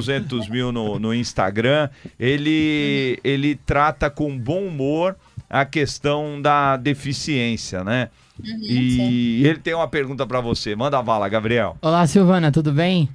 [0.50, 1.90] mil no, no Instagram.
[2.20, 5.16] Ele, ele trata com bom humor
[5.50, 8.10] a questão da deficiência, né?
[8.40, 10.76] Uhum, e ele tem uma pergunta para você.
[10.76, 11.78] Manda bala, Gabriel.
[11.82, 13.10] Olá, Silvana, tudo bem?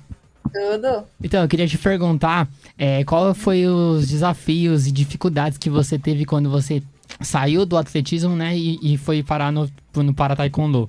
[0.53, 1.05] Tudo.
[1.23, 6.25] Então, eu queria te perguntar é, qual foi os desafios e dificuldades que você teve
[6.25, 6.83] quando você
[7.21, 10.89] saiu do atletismo, né, e, e foi parar no, no para taekwondo?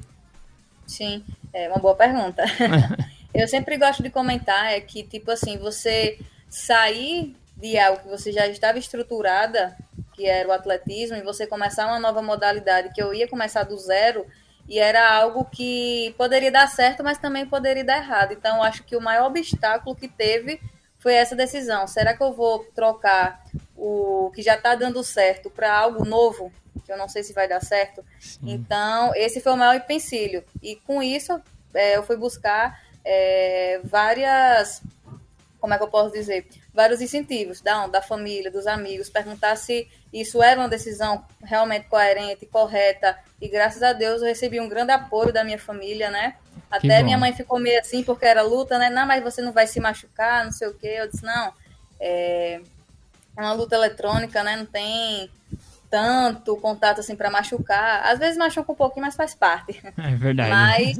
[0.85, 2.43] Sim, é uma boa pergunta.
[3.35, 6.17] Eu sempre gosto de comentar é que, tipo assim, você
[6.49, 9.75] sair de algo que você já estava estruturada,
[10.13, 13.77] que era o atletismo, e você começar uma nova modalidade, que eu ia começar do
[13.77, 14.25] zero,
[14.69, 18.31] e era algo que poderia dar certo, mas também poderia dar errado.
[18.31, 20.61] Então, eu acho que o maior obstáculo que teve
[20.97, 21.87] foi essa decisão.
[21.87, 23.43] Será que eu vou trocar
[23.75, 26.53] o que já está dando certo para algo novo,
[26.85, 28.01] que eu não sei se vai dar certo?
[28.17, 28.39] Sim.
[28.53, 30.41] Então, esse foi o maior empecilho.
[30.63, 31.37] E com isso,
[31.73, 34.81] é, eu fui buscar é, várias,
[35.61, 39.87] como é que eu posso dizer, vários incentivos da, da família, dos amigos, perguntar se
[40.11, 44.91] isso era uma decisão realmente coerente, correta, e graças a Deus eu recebi um grande
[44.91, 46.35] apoio da minha família, né?
[46.71, 48.89] Até minha mãe ficou meio assim, porque era luta, né?
[48.89, 50.95] Não, mas você não vai se machucar, não sei o quê.
[50.97, 51.53] Eu disse, não,
[51.99, 52.61] é
[53.37, 54.55] uma luta eletrônica, né?
[54.55, 55.29] Não tem
[55.89, 58.03] tanto contato assim para machucar.
[58.05, 59.81] Às vezes machuca um pouquinho, mas faz parte.
[59.97, 60.49] É verdade.
[60.49, 60.97] Mas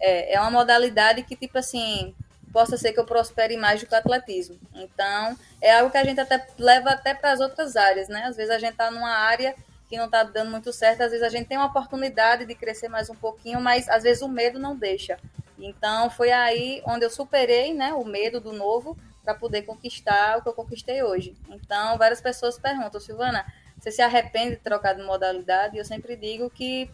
[0.00, 2.14] é, é uma modalidade que, tipo assim,
[2.52, 4.58] possa ser que eu prospere mais do que o atletismo.
[4.74, 8.24] Então, é algo que a gente até leva até para as outras áreas, né?
[8.24, 9.54] Às vezes a gente está numa área
[9.88, 12.88] que não está dando muito certo, às vezes a gente tem uma oportunidade de crescer
[12.88, 15.18] mais um pouquinho, mas às vezes o medo não deixa.
[15.58, 20.42] Então, foi aí onde eu superei, né, o medo do novo para poder conquistar o
[20.42, 21.36] que eu conquistei hoje.
[21.48, 23.44] Então, várias pessoas perguntam, Silvana,
[23.78, 25.76] você se arrepende de trocar de modalidade?
[25.76, 26.88] E eu sempre digo que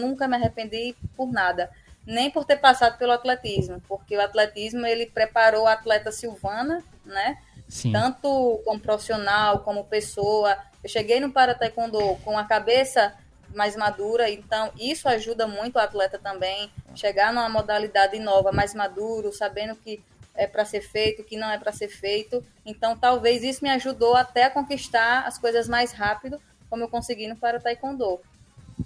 [0.00, 1.70] nunca me arrependi por nada
[2.06, 7.38] nem por ter passado pelo atletismo, porque o atletismo ele preparou a atleta Silvana, né?
[7.68, 7.90] Sim.
[7.92, 10.56] Tanto como profissional, como pessoa.
[10.82, 13.12] Eu cheguei no para taekwondo com a cabeça
[13.52, 19.32] mais madura, então isso ajuda muito o atleta também chegar numa modalidade nova, mais maduro,
[19.32, 20.02] sabendo que
[20.34, 22.44] é para ser feito, que não é para ser feito.
[22.64, 26.40] Então talvez isso me ajudou até a conquistar as coisas mais rápido,
[26.70, 28.20] como eu consegui no para taekwondo.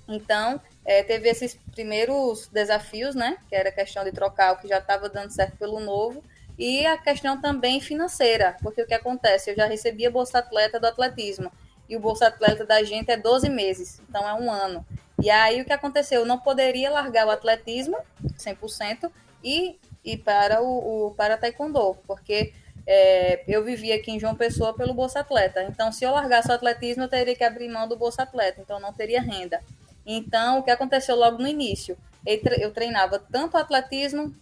[0.08, 3.38] Então, é, teve esses primeiros desafios, né?
[3.48, 6.22] Que era a questão de trocar o que já estava dando certo pelo novo.
[6.58, 9.50] E a questão também financeira, porque o que acontece?
[9.50, 11.50] Eu já recebia Bolsa Atleta do atletismo.
[11.88, 14.84] E o Bolsa Atleta da gente é 12 meses, então é um ano.
[15.22, 16.20] E aí o que aconteceu?
[16.20, 17.96] Eu não poderia largar o atletismo
[18.38, 19.10] 100%
[19.42, 22.52] e ir para o, o para taekwondo, porque
[22.86, 25.62] é, eu vivia aqui em João Pessoa pelo Bolsa Atleta.
[25.64, 28.80] Então, se eu largasse o atletismo, eu teria que abrir mão do Bolsa Atleta, então
[28.80, 29.60] não teria renda.
[30.04, 31.96] Então, o que aconteceu logo no início?
[32.26, 34.34] Eu treinava tanto atletismo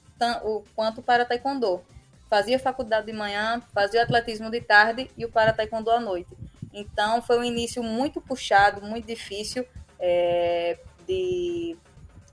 [0.75, 1.81] quanto para taekwondo.
[2.29, 6.37] Fazia faculdade de manhã, fazia atletismo de tarde e o para taekwondo à noite.
[6.73, 9.67] Então, foi um início muito puxado, muito difícil
[9.99, 11.77] é, de,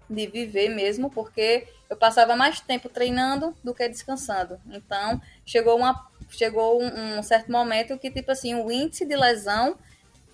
[0.10, 4.60] de viver mesmo, porque eu passava mais tempo treinando do que descansando.
[4.72, 9.78] Então, chegou, uma, chegou um, um certo momento que, tipo assim, o índice de lesão,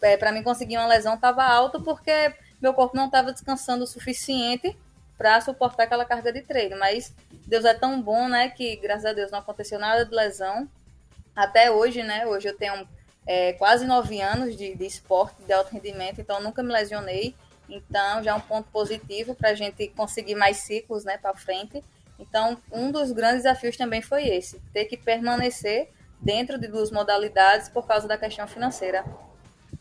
[0.02, 3.88] é, para mim conseguir uma lesão, estava alto, porque meu corpo não estava descansando o
[3.88, 4.78] suficiente
[5.18, 6.78] para suportar aquela carga de treino.
[6.80, 7.14] Mas
[7.46, 10.68] Deus é tão bom, né, que graças a Deus não aconteceu nada de lesão.
[11.36, 12.88] Até hoje, né, hoje eu tenho
[13.26, 17.36] é, quase nove anos de, de esporte, de alto rendimento, então nunca me lesionei.
[17.72, 21.84] Então já é um ponto positivo para a gente conseguir mais ciclos, né, para frente.
[22.20, 27.70] Então um dos grandes desafios também foi esse, ter que permanecer dentro de duas modalidades
[27.70, 29.04] por causa da questão financeira.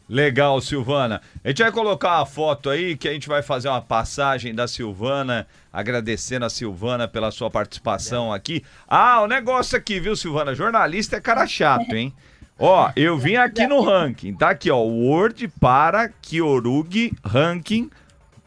[0.09, 1.21] Legal, Silvana.
[1.45, 4.67] A gente vai colocar a foto aí que a gente vai fazer uma passagem da
[4.67, 8.65] Silvana, agradecendo a Silvana pela sua participação aqui.
[8.89, 10.53] Ah, o negócio aqui, viu, Silvana?
[10.53, 12.13] Jornalista é cara chato, hein?
[12.63, 17.91] Ó, eu vim aqui no ranking, tá aqui, ó, Word para Kyorugi Ranking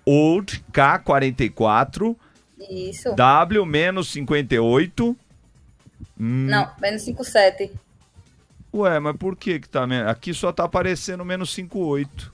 [0.05, 2.15] Old K44.
[2.69, 3.15] Isso.
[3.15, 5.17] W menos 58.
[6.15, 7.71] Não, menos 57.
[8.73, 9.85] Ué, mas por que que tá...
[10.07, 12.31] Aqui só tá aparecendo menos 58.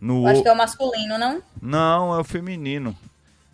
[0.00, 0.26] No...
[0.26, 1.42] Acho que é o masculino, não?
[1.60, 2.96] Não, é o feminino.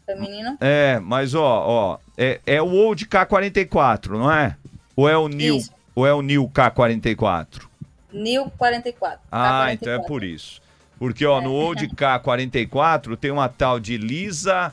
[0.05, 0.57] Feminino?
[0.61, 4.57] É, mas ó, ó, é, é o Old K44, não é?
[4.97, 5.71] Ou é o New, isso.
[5.94, 7.68] Ou é o New K44?
[8.12, 9.20] New 44.
[9.31, 9.72] Ah, K44.
[9.74, 10.61] então é por isso.
[10.98, 11.44] Porque ó, é.
[11.44, 14.72] no Old K44 tem uma tal de Lisa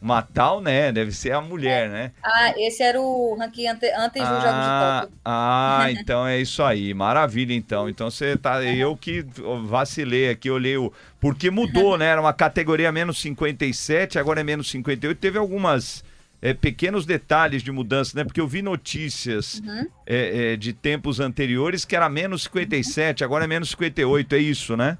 [0.00, 0.92] uma tal, né?
[0.92, 2.12] Deve ser a mulher, né?
[2.22, 5.20] Ah, esse era o ranking ante, antes ah, dos Jogos de Tóquio.
[5.24, 6.94] Ah, então é isso aí.
[6.94, 7.88] Maravilha, então.
[7.88, 8.62] Então você tá.
[8.62, 9.24] Eu que
[9.64, 10.92] vacilei aqui, olhei o.
[11.20, 12.06] Porque mudou, né?
[12.06, 15.18] Era uma categoria menos 57, agora é menos 58.
[15.18, 16.04] Teve algumas.
[16.40, 18.24] É, pequenos detalhes de mudança, né?
[18.24, 19.86] Porque eu vi notícias uhum.
[20.06, 24.76] é, é, de tempos anteriores que era menos 57, agora é menos 58, é isso,
[24.76, 24.98] né?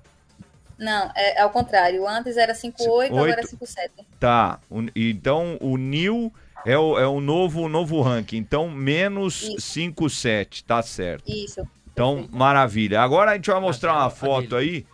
[0.79, 2.07] Não, é, é ao contrário.
[2.09, 3.91] Antes era 5,8, agora é 5,7.
[4.19, 4.61] Tá.
[4.95, 6.33] então o New
[6.65, 8.37] é o, é o novo, novo ranking.
[8.37, 10.65] Então, menos 5,7.
[10.67, 11.31] Tá certo.
[11.31, 11.67] Isso.
[11.93, 12.37] Então, perfeito.
[12.37, 13.01] maravilha.
[13.01, 14.87] Agora a gente vai mostrar uma foto aí.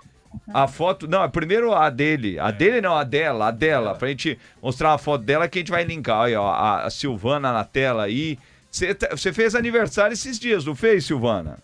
[0.53, 1.07] A foto.
[1.07, 2.39] Não, primeiro a dele.
[2.39, 3.95] A dele não, a dela, a dela.
[3.95, 6.23] Pra gente mostrar uma foto dela que a gente vai linkar.
[6.23, 8.39] Aí, ó, a, Silvana na tela aí.
[8.71, 11.59] Você fez aniversário esses dias, não fez, Silvana?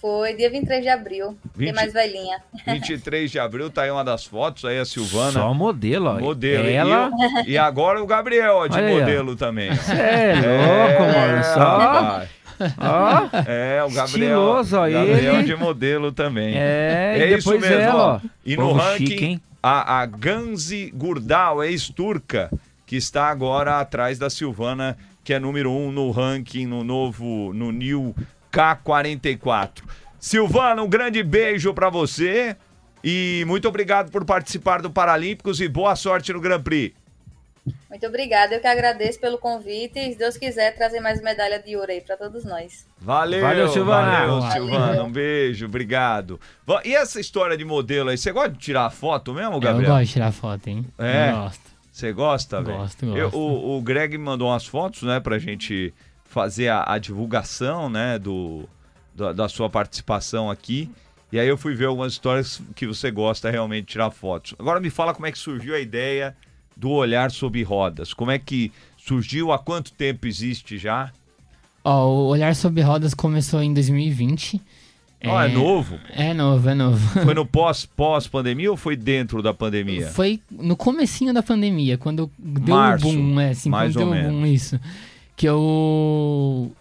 [0.00, 1.36] Foi dia 23 de abril.
[1.54, 1.66] 20...
[1.66, 2.42] Tem mais velhinha.
[2.66, 5.32] 23 de abril, tá aí uma das fotos, aí a Silvana.
[5.32, 6.18] Só modelo, ó.
[6.18, 6.66] Modelo.
[6.66, 7.10] Ela...
[7.46, 9.68] E, e agora o Gabriel, ó, de Olha modelo aí, também.
[9.68, 11.44] É louco, é, mano.
[11.44, 12.22] Só.
[12.78, 14.04] Ó, é, o Gabriel.
[14.04, 15.42] Estiloso, ó, Gabriel ele.
[15.44, 16.54] de modelo também.
[16.56, 18.20] É, é isso mesmo, ela, ó.
[18.44, 22.50] E no ranking, chique, a, a Ganzi Gurdal, ex-turca,
[22.86, 27.72] que está agora atrás da Silvana, que é número um no ranking, no novo, no
[27.72, 28.14] New
[28.52, 29.82] K44.
[30.18, 32.56] Silvana, um grande beijo para você
[33.02, 36.94] e muito obrigado por participar do Paralímpicos e boa sorte no Grand Prix.
[37.88, 41.76] Muito obrigada, eu que agradeço pelo convite e, se Deus quiser, trazer mais medalha de
[41.76, 42.86] ouro aí para todos nós.
[42.98, 44.26] Valeu, valeu, Silvana.
[44.26, 45.02] Valeu, Silvana.
[45.02, 46.40] Um beijo, obrigado.
[46.84, 49.90] E essa história de modelo aí, você gosta de tirar foto mesmo, Gabriel?
[49.90, 50.86] Eu gosto de tirar foto, hein?
[50.98, 51.30] É?
[51.30, 51.70] Eu gosto.
[51.92, 52.78] Você gosta, velho?
[52.78, 53.18] Gosto, gosto.
[53.18, 55.92] Eu, o, o Greg mandou umas fotos, né, pra gente
[56.24, 58.68] fazer a, a divulgação, né, do,
[59.14, 60.90] da, da sua participação aqui.
[61.32, 64.54] E aí eu fui ver algumas histórias que você gosta realmente de tirar fotos.
[64.58, 66.36] Agora me fala como é que surgiu a ideia
[66.80, 68.14] do olhar sobre rodas.
[68.14, 69.52] Como é que surgiu?
[69.52, 71.12] Há quanto tempo existe já?
[71.84, 74.60] Ó, o olhar sobre rodas começou em 2020.
[75.26, 75.98] Ó, é, é novo?
[76.10, 77.06] É novo, é novo.
[77.22, 80.06] Foi no pós, pós pandemia ou foi dentro da pandemia?
[80.08, 84.12] Foi no comecinho da pandemia, quando deu Março, o boom, é, assim, mais quando ou
[84.14, 84.32] deu menos.
[84.32, 84.80] boom, isso.
[85.36, 86.72] Que eu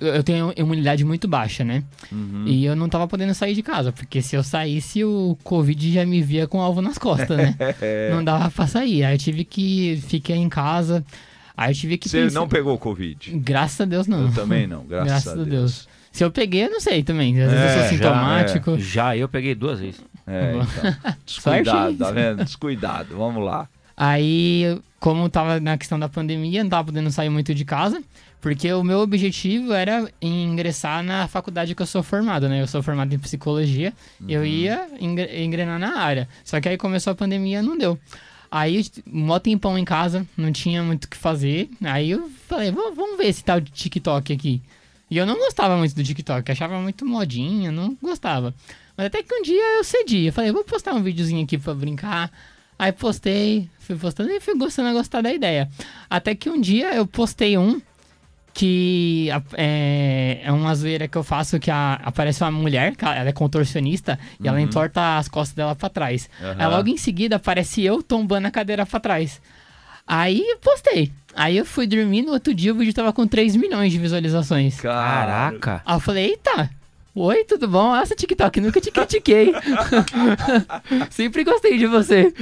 [0.00, 1.84] eu, eu tenho imunidade muito baixa, né?
[2.10, 2.44] Uhum.
[2.46, 6.04] E eu não tava podendo sair de casa, porque se eu saísse, o Covid já
[6.04, 7.56] me via com alvo nas costas, né?
[8.10, 9.04] não dava pra sair.
[9.04, 11.04] Aí eu tive que ficar em casa.
[11.56, 12.08] Aí eu tive que.
[12.08, 12.40] Você pensar...
[12.40, 13.38] não pegou Covid?
[13.38, 14.26] Graças a Deus, não.
[14.26, 15.48] Eu também não, graças, graças a Deus.
[15.48, 15.88] Deus.
[16.10, 17.40] Se eu peguei, eu não sei também.
[17.40, 18.78] Às vezes é, eu sou sintomático.
[18.78, 19.16] Já, é.
[19.16, 20.00] já, eu peguei duas vezes.
[20.26, 21.14] É, então.
[21.24, 22.44] Descuidado, tá vendo?
[22.44, 23.68] Descuidado, vamos lá.
[23.96, 28.02] Aí, como tava na questão da pandemia, não tava podendo sair muito de casa.
[28.40, 32.62] Porque o meu objetivo era ingressar na faculdade que eu sou formado, né?
[32.62, 34.26] Eu sou formado em psicologia, uhum.
[34.28, 36.28] eu ia engrenar na área.
[36.44, 37.98] Só que aí começou a pandemia, não deu.
[38.50, 41.68] Aí, mó tempão em casa, não tinha muito o que fazer.
[41.84, 44.62] Aí eu falei, vamos ver esse tal de TikTok aqui.
[45.10, 48.54] E eu não gostava muito do TikTok, achava muito modinha, não gostava.
[48.96, 51.74] Mas até que um dia eu cedi, eu falei, vou postar um videozinho aqui pra
[51.74, 52.30] brincar.
[52.78, 55.68] Aí postei, fui postando e fui gostando a gostar da ideia.
[56.08, 57.80] Até que um dia eu postei um
[58.58, 63.32] que é, é uma zoeira que eu faço que a, aparece uma mulher, ela é
[63.32, 64.48] contorcionista, e uhum.
[64.48, 66.28] ela entorta as costas dela para trás.
[66.40, 66.54] Uhum.
[66.58, 69.40] Aí logo em seguida aparece eu tombando a cadeira para trás.
[70.04, 71.12] Aí postei.
[71.36, 74.80] Aí eu fui dormir, no outro dia o vídeo tava com 3 milhões de visualizações.
[74.80, 75.80] Caraca!
[75.86, 76.68] Aí eu falei, eita,
[77.14, 77.94] Oi, tudo bom?
[77.94, 79.52] Essa TikTok, nunca te critiquei.
[81.10, 82.34] Sempre gostei de você.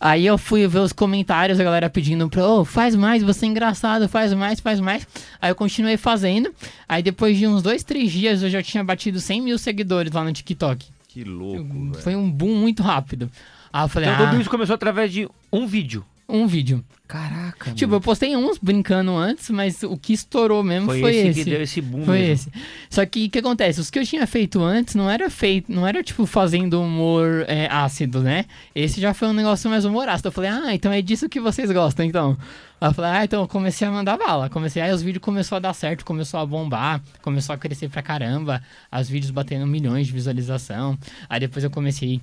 [0.00, 3.48] Aí eu fui ver os comentários, a galera pedindo pra, oh, faz mais, você é
[3.50, 5.06] engraçado, faz mais, faz mais.
[5.40, 6.54] Aí eu continuei fazendo.
[6.88, 10.24] Aí depois de uns dois, três dias eu já tinha batido 100 mil seguidores lá
[10.24, 10.86] no TikTok.
[11.06, 13.30] Que louco, eu, Foi um boom muito rápido.
[13.70, 16.84] Aí eu falei, então ah, tudo isso começou através de um vídeo um vídeo.
[17.10, 17.72] Caraca.
[17.72, 21.28] Tipo, eu postei uns brincando antes, mas o que estourou mesmo foi, foi esse.
[21.28, 21.44] esse.
[21.44, 22.52] que deu esse boom Foi mesmo.
[22.52, 22.64] esse.
[22.88, 23.80] Só que o que acontece?
[23.80, 27.66] Os que eu tinha feito antes não era feito, não era tipo fazendo humor é,
[27.66, 28.44] ácido, né?
[28.72, 30.28] Esse já foi um negócio mais humorástico.
[30.28, 32.38] Eu falei, ah, então é disso que vocês gostam, então.
[32.80, 34.48] Aí eu falei, ah, então eu comecei a mandar bala.
[34.48, 38.02] Comecei, aí os vídeos começou a dar certo, começou a bombar, começou a crescer pra
[38.02, 38.62] caramba.
[38.92, 40.96] Os vídeos batendo milhões de visualização.
[41.28, 42.20] Aí depois eu comecei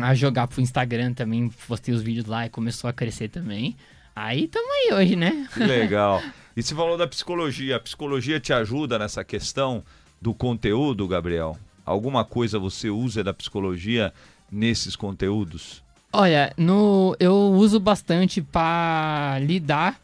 [0.00, 3.76] a jogar pro Instagram também, postei os vídeos lá e começou a crescer também.
[4.14, 5.46] Aí estamos aí hoje, né?
[5.56, 6.22] Legal.
[6.56, 7.76] E você falou da psicologia.
[7.76, 9.84] A psicologia te ajuda nessa questão
[10.20, 11.56] do conteúdo, Gabriel?
[11.84, 14.12] Alguma coisa você usa da psicologia
[14.50, 15.82] nesses conteúdos?
[16.12, 20.00] Olha, no, eu uso bastante para lidar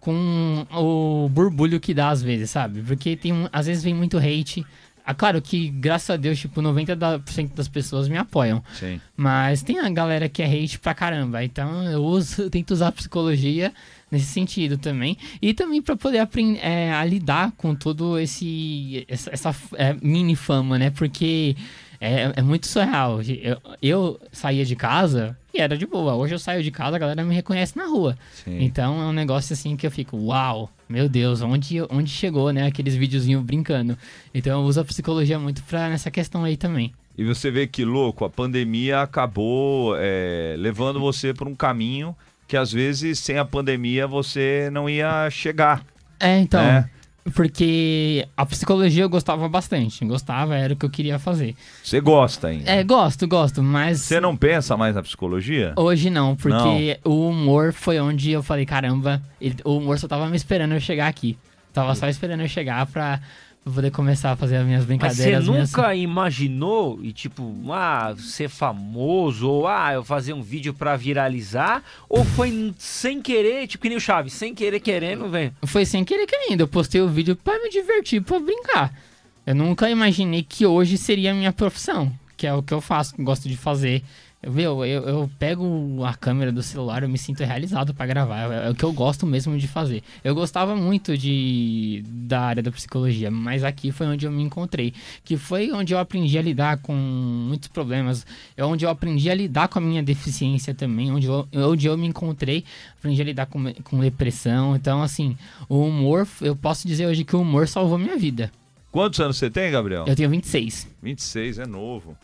[0.00, 2.82] com o burbulho que dá às vezes, sabe?
[2.82, 4.64] Porque tem um, às vezes vem muito hate,
[5.08, 8.62] ah, claro que, graças a Deus, tipo, 90% das pessoas me apoiam.
[8.74, 9.00] Sim.
[9.16, 11.42] Mas tem a galera que é hate pra caramba.
[11.42, 13.72] Então eu uso, eu tento usar a psicologia
[14.10, 15.16] nesse sentido também.
[15.40, 20.36] E também para poder aprender é, a lidar com todo esse essa, essa é, mini
[20.36, 20.90] fama, né?
[20.90, 21.56] Porque
[21.98, 23.22] é, é muito surreal.
[23.22, 26.14] Eu, eu, saía de casa e era de boa.
[26.14, 28.16] Hoje eu saio de casa, a galera me reconhece na rua.
[28.32, 28.58] Sim.
[28.60, 32.66] Então é um negócio assim que eu fico, uau, meu Deus, onde, onde chegou, né?
[32.66, 33.96] Aqueles videozinhos brincando.
[34.34, 36.92] Então eu uso a psicologia muito pra nessa questão aí também.
[37.16, 42.14] E você vê que louco, a pandemia acabou é, levando você por um caminho
[42.46, 45.84] que às vezes sem a pandemia você não ia chegar.
[46.18, 46.62] É, então.
[46.62, 46.88] Né?
[47.34, 50.04] Porque a psicologia eu gostava bastante.
[50.04, 51.54] Gostava, era o que eu queria fazer.
[51.82, 52.70] Você gosta ainda?
[52.70, 54.00] É, gosto, gosto, mas.
[54.00, 55.72] Você não pensa mais na psicologia?
[55.76, 57.12] Hoje não, porque não.
[57.12, 60.80] o humor foi onde eu falei: caramba, ele, o humor só tava me esperando eu
[60.80, 61.36] chegar aqui.
[61.72, 63.20] Tava só esperando eu chegar pra
[63.68, 65.34] pra poder começar a fazer as minhas brincadeiras.
[65.40, 65.70] Mas você minhas...
[65.70, 71.82] nunca imaginou e tipo, ah, ser famoso ou ah, eu fazer um vídeo para viralizar?
[72.08, 75.52] Ou foi sem querer, tipo que nem o Chaves, sem querer querendo, velho?
[75.66, 76.60] Foi sem querer querendo.
[76.60, 78.94] Eu postei o vídeo para me divertir, para brincar.
[79.46, 83.14] Eu nunca imaginei que hoje seria a minha profissão, que é o que eu faço,
[83.14, 84.02] que gosto de fazer.
[84.46, 88.52] Meu, eu, eu pego a câmera do celular, eu me sinto realizado para gravar.
[88.52, 90.00] É, é, o que eu gosto mesmo de fazer.
[90.22, 94.94] Eu gostava muito de da área da psicologia, mas aqui foi onde eu me encontrei.
[95.24, 98.24] Que foi onde eu aprendi a lidar com muitos problemas.
[98.56, 101.10] É onde eu aprendi a lidar com a minha deficiência também.
[101.10, 102.64] Onde eu, onde eu me encontrei,
[102.96, 104.76] aprendi a lidar com, com depressão.
[104.76, 105.36] Então, assim,
[105.68, 108.52] o humor, eu posso dizer hoje que o humor salvou minha vida.
[108.92, 110.04] Quantos anos você tem, Gabriel?
[110.06, 110.88] Eu tenho 26.
[111.02, 112.16] 26, é novo.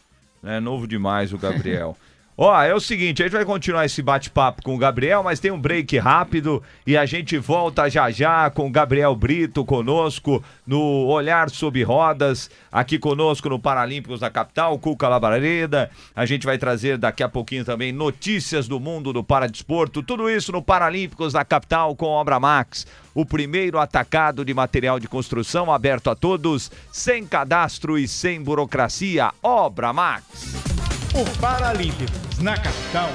[0.45, 1.97] É novo demais o Gabriel.
[2.37, 5.53] Ó, é o seguinte, a gente vai continuar esse bate-papo com o Gabriel, mas tem
[5.53, 11.07] um break rápido e a gente volta já já com o Gabriel Brito conosco no
[11.07, 15.89] Olhar Sob Rodas, aqui conosco no Paralímpicos da Capital, Cuca Labareda.
[16.13, 20.51] A gente vai trazer daqui a pouquinho também notícias do mundo do paradesporto, tudo isso
[20.51, 26.11] no Paralímpicos da Capital com Obra Max, o primeiro atacado de material de construção aberto
[26.11, 29.31] a todos, sem cadastro e sem burocracia.
[29.41, 30.94] Obra Max.
[31.15, 33.09] O Paralímpicos na capital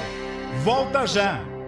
[0.64, 1.59] volta já.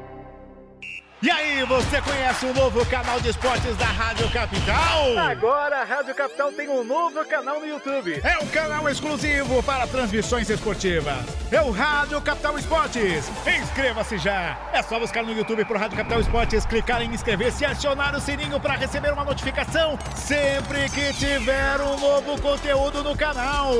[1.23, 5.19] E aí, você conhece o novo canal de esportes da Rádio Capital?
[5.19, 8.19] Agora a Rádio Capital tem um novo canal no YouTube.
[8.23, 11.23] É um canal exclusivo para transmissões esportivas.
[11.51, 13.29] É o Rádio Capital Esportes.
[13.45, 14.57] Inscreva-se já.
[14.73, 18.19] É só buscar no YouTube por Rádio Capital Esportes, clicar em inscrever-se e acionar o
[18.19, 23.75] sininho para receber uma notificação sempre que tiver um novo conteúdo no canal.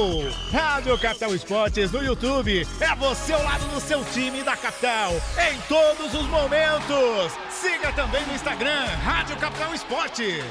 [0.52, 2.68] Rádio Capital Esportes no YouTube.
[2.80, 5.12] É você ao lado do seu time da capital
[5.50, 7.31] em todos os momentos.
[7.50, 10.44] Siga também no Instagram, Rádio Capital Esportes.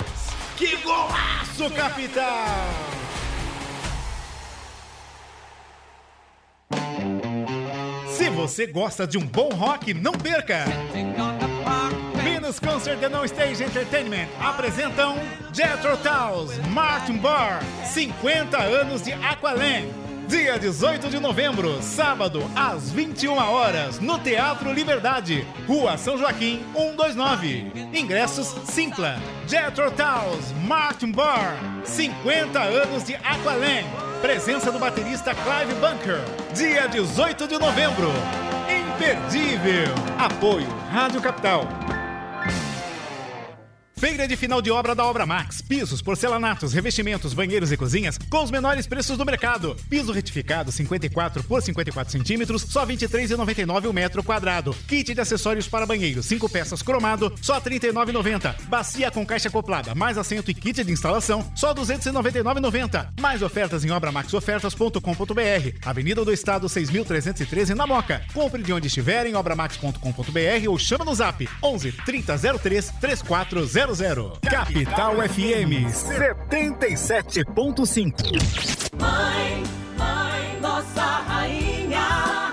[0.57, 2.47] Que golaço, capital!
[8.09, 10.65] Se você gosta de um bom rock, não perca!
[12.23, 15.17] Venus Concert and No Stage Entertainment apresentam
[15.53, 20.00] Jethro Tull's Martin Barr, 50 anos de Aqualand.
[20.31, 27.73] Dia 18 de novembro, sábado, às 21 horas, no Teatro Liberdade, Rua São Joaquim, 129.
[27.93, 29.19] Ingressos Simpla.
[29.49, 33.89] Jethro Tull's Martin Barr, 50 anos de Aqualand.
[34.23, 36.21] Presença do baterista Clive Bunker.
[36.55, 38.13] Dia 18 de novembro.
[38.69, 39.93] Imperdível.
[40.17, 41.67] Apoio Rádio Capital.
[44.01, 45.61] Feira de final de obra da Obra Max.
[45.61, 49.77] Pisos, porcelanatos, revestimentos, banheiros e cozinhas com os menores preços do mercado.
[49.91, 54.75] Piso retificado 54 por 54 centímetros, só R$ 23,99 o metro quadrado.
[54.89, 58.63] Kit de acessórios para banheiro, 5 peças cromado, só R$ 39,90.
[58.69, 63.21] Bacia com caixa acoplada, mais assento e kit de instalação, só R$ 299,90.
[63.21, 65.77] Mais ofertas em obramaxofertas.com.br.
[65.85, 68.25] Avenida do Estado 6.313 na Moca.
[68.33, 73.90] Compre de onde estiver em obramax.com.br ou chama no zap 11 3003 3400.
[73.91, 78.39] Capital FM 77.5.
[79.01, 79.65] Mãe,
[79.99, 81.99] mãe, nossa rainha,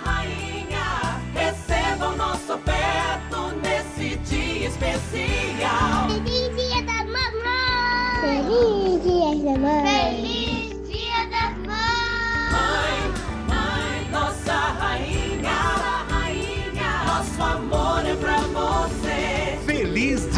[0.03, 6.09] rainha, receba o nosso afeto nesse dia especial.
[6.09, 8.19] Feliz Dia da Mamãe!
[8.19, 9.85] Feliz Dia da Mãe!
[9.85, 12.51] Feliz Dia das Mães!
[12.51, 13.13] Mãe,
[13.47, 15.59] mãe, nossa rainha,
[16.09, 17.66] rainha, nosso amor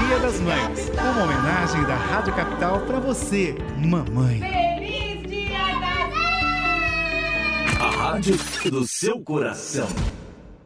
[0.10, 0.90] Dia das Mães.
[0.90, 4.40] Uma homenagem da Rádio Capital para você, mamãe.
[4.40, 7.80] Feliz Dia das Mães!
[7.80, 8.36] A rádio
[8.72, 9.88] do seu coração.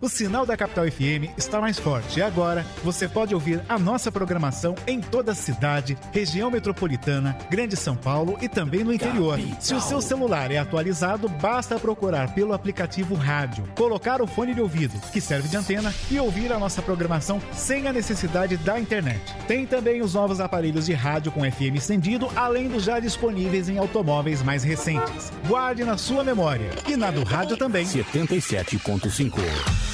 [0.04, 4.76] O sinal da Capital FM está mais forte agora você pode ouvir a nossa programação
[4.86, 9.40] em toda a cidade, região metropolitana, Grande São Paulo e também no interior.
[9.62, 14.60] Se o seu celular é atualizado, basta procurar pelo aplicativo Rádio, colocar o fone de
[14.60, 19.22] ouvido, que serve de antena, e ouvir a nossa programação sem a necessidade da internet.
[19.48, 23.78] Tem também os novos aparelhos de rádio com FM estendido, além dos já disponíveis em
[23.78, 25.32] automóveis mais recentes.
[25.48, 26.72] Guarde na sua memória.
[26.90, 27.86] E na do rádio também.
[27.86, 29.93] 77.5.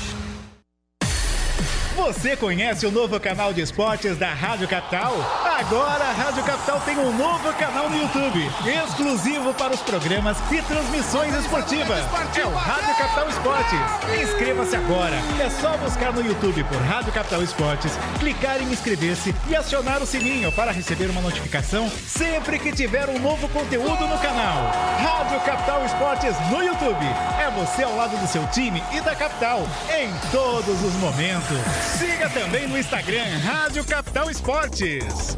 [2.00, 5.14] Você conhece o novo canal de esportes da Rádio Capital?
[5.60, 10.62] Agora a Rádio Capital tem um novo canal no YouTube, exclusivo para os programas e
[10.62, 12.00] transmissões esportivas.
[12.36, 14.24] É o Rádio Capital Esportes.
[14.24, 15.18] Inscreva-se agora.
[15.40, 20.06] É só buscar no YouTube por Rádio Capital Esportes, clicar em inscrever-se e acionar o
[20.06, 24.72] sininho para receber uma notificação sempre que tiver um novo conteúdo no canal.
[24.98, 27.06] Rádio Capital Esportes no YouTube.
[27.40, 31.89] É você ao lado do seu time e da capital em todos os momentos.
[31.98, 35.38] Siga também no Instagram Rádio Capital Esportes.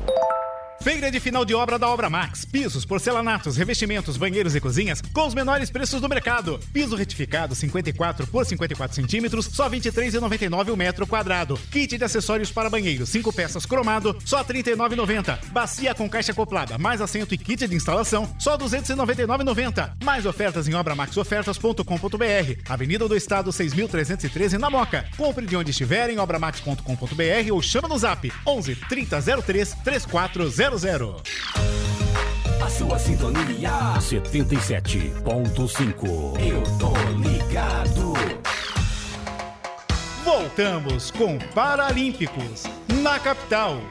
[0.81, 2.43] Feira de final de obra da Obra Max.
[2.43, 6.59] Pisos, porcelanatos, revestimentos, banheiros e cozinhas com os menores preços do mercado.
[6.73, 11.55] Piso retificado 54 por 54 centímetros, só R$ 23,99 o metro quadrado.
[11.69, 15.45] Kit de acessórios para banheiro, 5 peças cromado, só R$ 39,90.
[15.51, 20.03] Bacia com caixa acoplada, mais assento e kit de instalação, só R$ 299,90.
[20.03, 22.61] Mais ofertas em obramaxofertas.com.br.
[22.67, 25.05] Avenida do Estado 6.313 na Moca.
[25.15, 30.70] Compre de onde estiver em obramax.com.br ou chama no zap 11 3003 3400.
[32.63, 36.39] A sua sintonia 77.5.
[36.39, 38.13] Eu tô ligado.
[40.23, 42.63] Voltamos com Paralímpicos
[43.03, 43.81] na capital.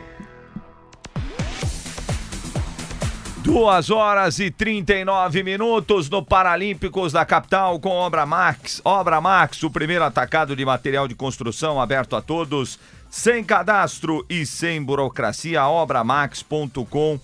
[3.43, 8.81] Duas horas e 39 minutos no Paralímpicos da capital com Obra Max.
[8.83, 12.79] Obra Max, o primeiro atacado de material de construção aberto a todos,
[13.11, 15.67] sem cadastro e sem burocracia.
[15.67, 17.19] Obramax.com.br.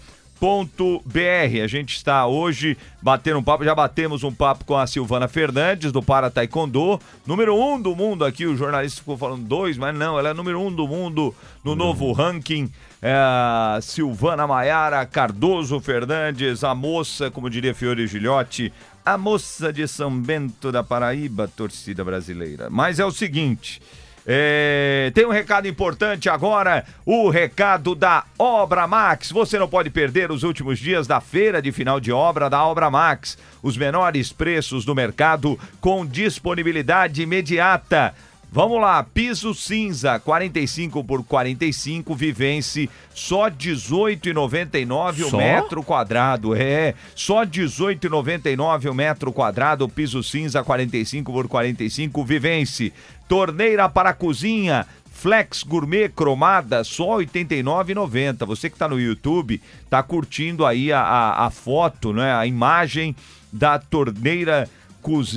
[1.62, 5.93] A gente está hoje batendo um papo, já batemos um papo com a Silvana Fernandes
[5.93, 8.45] do Para Taekwondo, número um do mundo aqui.
[8.45, 11.34] O jornalista ficou falando dois, mas não, ela é número um do mundo
[11.64, 12.70] no novo ranking
[13.03, 18.72] é Silvana Maiara Cardoso Fernandes, a moça, como diria Fiore Gilhote,
[19.05, 22.68] a moça de São Bento da Paraíba, torcida brasileira.
[22.70, 23.80] Mas é o seguinte.
[24.29, 29.31] É, tem um recado importante agora, o recado da Obra Max.
[29.31, 32.91] Você não pode perder os últimos dias da feira de final de obra da Obra
[32.91, 33.39] Max.
[33.62, 38.14] Os menores preços do mercado com disponibilidade imediata.
[38.51, 46.55] Vamos lá, piso cinza, 45 por 45, Vivence, só 18,99 o metro quadrado.
[46.55, 52.92] É, só 18,99 o metro quadrado, piso cinza, 45 por 45, Vivence.
[53.28, 58.47] Torneira para cozinha, Flex Gourmet cromada, só R$ 89,90.
[58.47, 62.32] Você que está no YouTube, tá curtindo aí a, a, a foto, né?
[62.32, 63.14] A imagem
[63.53, 64.68] da torneira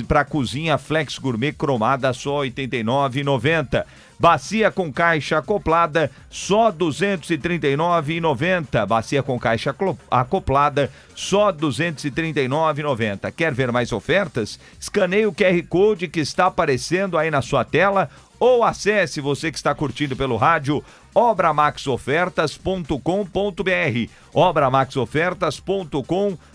[0.06, 3.84] para cozinha Flex Gourmet cromada, só R$ 89,90.
[4.18, 8.86] Bacia com caixa acoplada, só R$ 239,90.
[8.86, 9.74] Bacia com caixa
[10.10, 13.32] acoplada, só R$ 239,90.
[13.32, 14.60] Quer ver mais ofertas?
[14.78, 19.58] Escaneie o QR Code que está aparecendo aí na sua tela ou acesse você que
[19.58, 26.50] está curtindo pelo rádio obramaxofertas.com.br obramaxofertas.com.br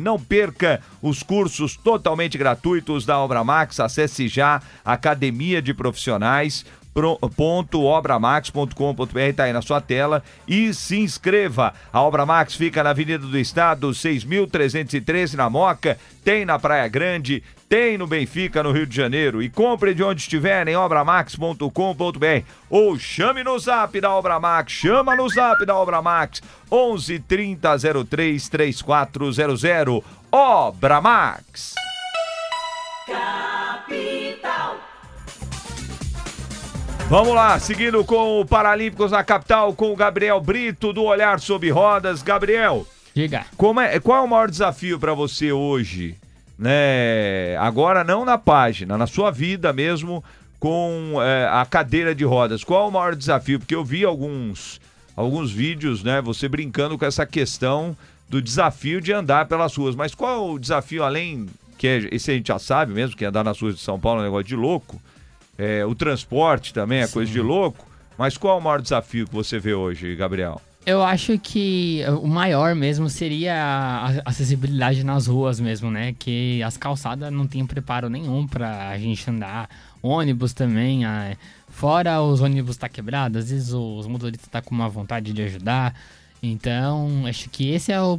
[0.00, 3.78] Não perca os cursos totalmente gratuitos da Obra Max.
[3.78, 10.98] Acesse já Academia de Profissionais pro- ponto obramax.com.br está aí na sua tela e se
[10.98, 11.72] inscreva.
[11.92, 17.42] A Obra Max fica na Avenida do Estado, 6.313 na Moca, tem na Praia Grande,
[17.68, 19.42] tem no Benfica, no Rio de Janeiro.
[19.42, 25.16] E compre de onde estiver em obramax.com.br ou chame no zap da Obra Max, chama
[25.16, 27.76] no zap da Obra Max, 11 30
[28.08, 30.02] 03 3400.
[30.30, 31.74] Obra Max.
[33.06, 33.61] Capital.
[37.12, 41.70] Vamos lá, seguindo com o Paralímpicos na capital, com o Gabriel Brito, do Olhar Sob
[41.70, 42.22] Rodas.
[42.22, 43.44] Gabriel, Diga.
[43.54, 46.16] como é, qual é o maior desafio para você hoje?
[46.58, 47.54] Né?
[47.58, 50.24] Agora não na página, na sua vida mesmo,
[50.58, 52.64] com é, a cadeira de rodas.
[52.64, 53.58] Qual é o maior desafio?
[53.58, 54.80] Porque eu vi alguns,
[55.14, 56.22] alguns vídeos, né?
[56.22, 57.94] Você brincando com essa questão
[58.26, 59.94] do desafio de andar pelas ruas.
[59.94, 61.46] Mas qual é o desafio além,
[61.76, 64.00] que é, esse a gente já sabe mesmo, que é andar nas ruas de São
[64.00, 64.98] Paulo é um negócio de louco.
[65.58, 67.86] É, o transporte também é coisa de louco.
[68.16, 70.60] Mas qual é o maior desafio que você vê hoje, Gabriel?
[70.84, 76.14] Eu acho que o maior mesmo seria a acessibilidade nas ruas mesmo, né?
[76.18, 79.70] Que as calçadas não tem preparo nenhum pra gente andar.
[80.02, 81.02] Ônibus também,
[81.68, 85.94] fora os ônibus tá quebrados, às vezes os motoristas tá com uma vontade de ajudar.
[86.42, 88.18] Então, acho que esse é o,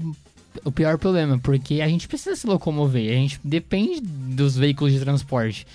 [0.63, 5.01] o pior problema, porque a gente precisa se locomover, a gente depende dos veículos de
[5.01, 5.67] transporte.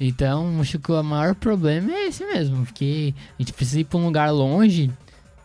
[0.00, 3.98] Então, acho que o maior problema é esse mesmo, porque a gente precisa ir pra
[3.98, 4.90] um lugar longe,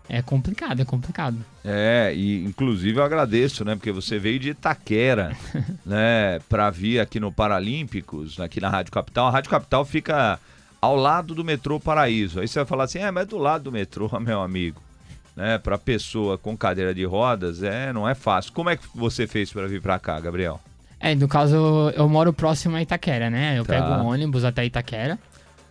[0.07, 1.37] é complicado, é complicado.
[1.63, 3.75] É, e inclusive eu agradeço, né?
[3.75, 5.37] Porque você veio de Itaquera,
[5.85, 6.39] né?
[6.49, 9.27] Pra vir aqui no Paralímpicos, aqui na Rádio Capital.
[9.27, 10.39] A Rádio Capital fica
[10.81, 12.39] ao lado do metrô Paraíso.
[12.39, 14.81] Aí você vai falar assim, é, mas do lado do metrô, meu amigo.
[15.35, 18.51] Né, pra pessoa com cadeira de rodas, é, não é fácil.
[18.51, 20.59] Como é que você fez pra vir pra cá, Gabriel?
[20.99, 21.55] É, no caso,
[21.95, 23.57] eu moro próximo a Itaquera, né?
[23.57, 23.73] Eu Tá.
[23.75, 25.17] pego um ônibus até Itaquera,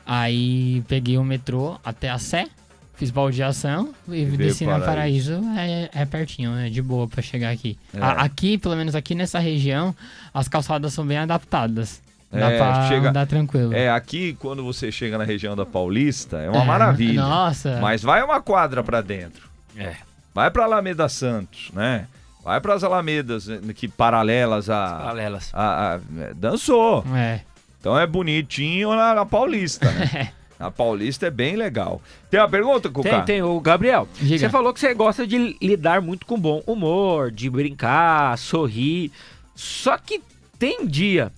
[0.07, 2.47] aí peguei o metrô até a Sé,
[2.95, 5.35] fiz baldeação e veio desci na Paraíso.
[5.57, 7.79] É, é pertinho, é de boa pra chegar aqui.
[7.95, 8.01] É.
[8.01, 9.95] A- aqui, pelo menos aqui nessa região,
[10.33, 12.01] as calçadas são bem adaptadas.
[12.31, 13.73] Dá É, pra chega- andar tranquilo.
[13.75, 17.23] É, aqui quando você chega na região da Paulista, é uma É, maravilha.
[17.23, 17.79] nossa.
[17.81, 19.49] Mas vai uma quadra pra dentro.
[19.77, 19.95] É.
[20.35, 22.07] vai pra Alameda Santos, né?
[22.45, 24.99] Vai pras Alamedas eh, que paralelas a.
[24.99, 25.51] Paralelas.
[25.53, 27.05] a- a- é, dançou.
[27.15, 27.41] É.
[27.81, 30.33] Então é bonitinho na, na Paulista, né?
[30.59, 32.03] A Paulista é bem legal.
[32.29, 33.09] Tem uma pergunta, Cuca?
[33.09, 33.43] Tem, tem.
[33.45, 34.39] O Gabriel, Diga.
[34.41, 39.13] você falou que você gosta de lidar muito com bom humor, de brincar, sorrir.
[39.55, 40.21] Só que
[40.59, 41.31] tem dia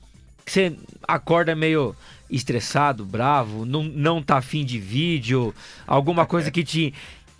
[0.42, 0.74] que você
[1.06, 1.94] acorda meio
[2.30, 5.54] estressado, bravo, não, não tá afim de vídeo,
[5.86, 6.94] alguma coisa que te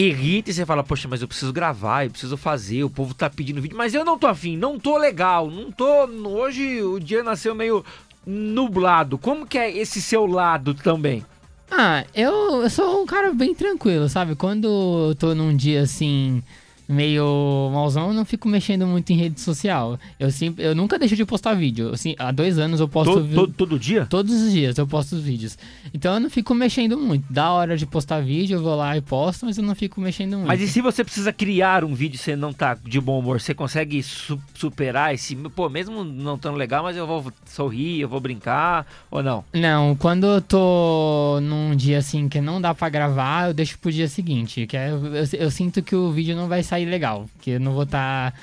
[0.09, 3.29] irrita e você fala, poxa, mas eu preciso gravar, eu preciso fazer, o povo tá
[3.29, 6.07] pedindo vídeo, mas eu não tô afim, não tô legal, não tô.
[6.07, 7.85] Hoje o dia nasceu meio
[8.27, 9.19] nublado.
[9.19, 11.25] Como que é esse seu lado também?
[11.71, 14.35] Ah, eu, eu sou um cara bem tranquilo, sabe?
[14.35, 16.43] Quando eu tô num dia assim,
[16.91, 19.99] meio malzão, eu não fico mexendo muito em rede social.
[20.19, 21.91] Eu sempre, eu nunca deixo de postar vídeo.
[21.93, 24.07] Assim, há dois anos eu posto To- vi- to- todo dia?
[24.07, 25.57] Todos os dias eu posto os vídeos.
[25.95, 27.31] Então eu não fico mexendo muito.
[27.33, 30.35] Da hora de postar vídeo, eu vou lá e posto, mas eu não fico mexendo
[30.37, 30.49] muito.
[30.49, 33.41] Mas e se você precisa criar um vídeo e você não tá de bom humor,
[33.41, 35.37] você consegue su- superar esse.
[35.37, 39.45] Pô, mesmo não tão legal, mas eu vou sorrir, eu vou brincar, ou não?
[39.55, 43.91] Não, quando eu tô num dia assim que não dá pra gravar, eu deixo pro
[43.93, 44.67] dia seguinte.
[44.67, 47.27] Que é- eu, eu- eu sinto que o vídeo não vai sair legal.
[47.41, 48.35] Que eu não vou estar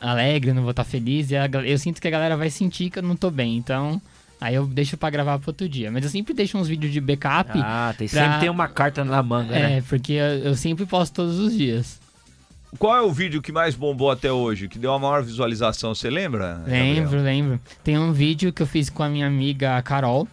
[0.00, 1.30] alegre, não vou estar feliz.
[1.30, 3.56] E a eu sinto que a galera vai sentir que eu não tô bem.
[3.56, 4.00] Então,
[4.40, 5.90] aí eu deixo pra gravar pro outro dia.
[5.90, 7.50] Mas eu sempre deixo uns vídeos de backup.
[7.56, 9.78] Ah, tem, pra- sempre tem uma carta na manga, né?
[9.78, 12.00] É, porque eu, eu sempre posto todos os dias.
[12.78, 14.68] Qual é o vídeo que mais bombou até hoje?
[14.68, 15.92] Que deu a maior visualização?
[15.92, 16.62] Você lembra?
[16.66, 17.22] Lembro, Gabriel?
[17.24, 17.60] lembro.
[17.82, 20.28] Tem um vídeo que eu fiz com a minha amiga Carol.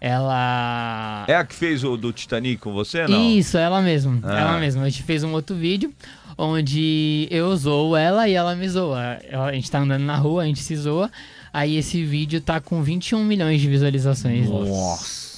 [0.00, 1.24] Ela.
[1.26, 3.30] É a que fez o do Titanic com você, não?
[3.30, 4.20] Isso, ela mesmo.
[4.22, 4.38] Ah.
[4.40, 4.82] Ela mesma.
[4.84, 5.92] A gente fez um outro vídeo
[6.38, 9.18] onde eu zoo ela e ela me zoa.
[9.30, 11.10] A gente tá andando na rua, a gente se zoa.
[11.52, 14.48] Aí esse vídeo tá com 21 milhões de visualizações.
[14.48, 15.28] Nossa.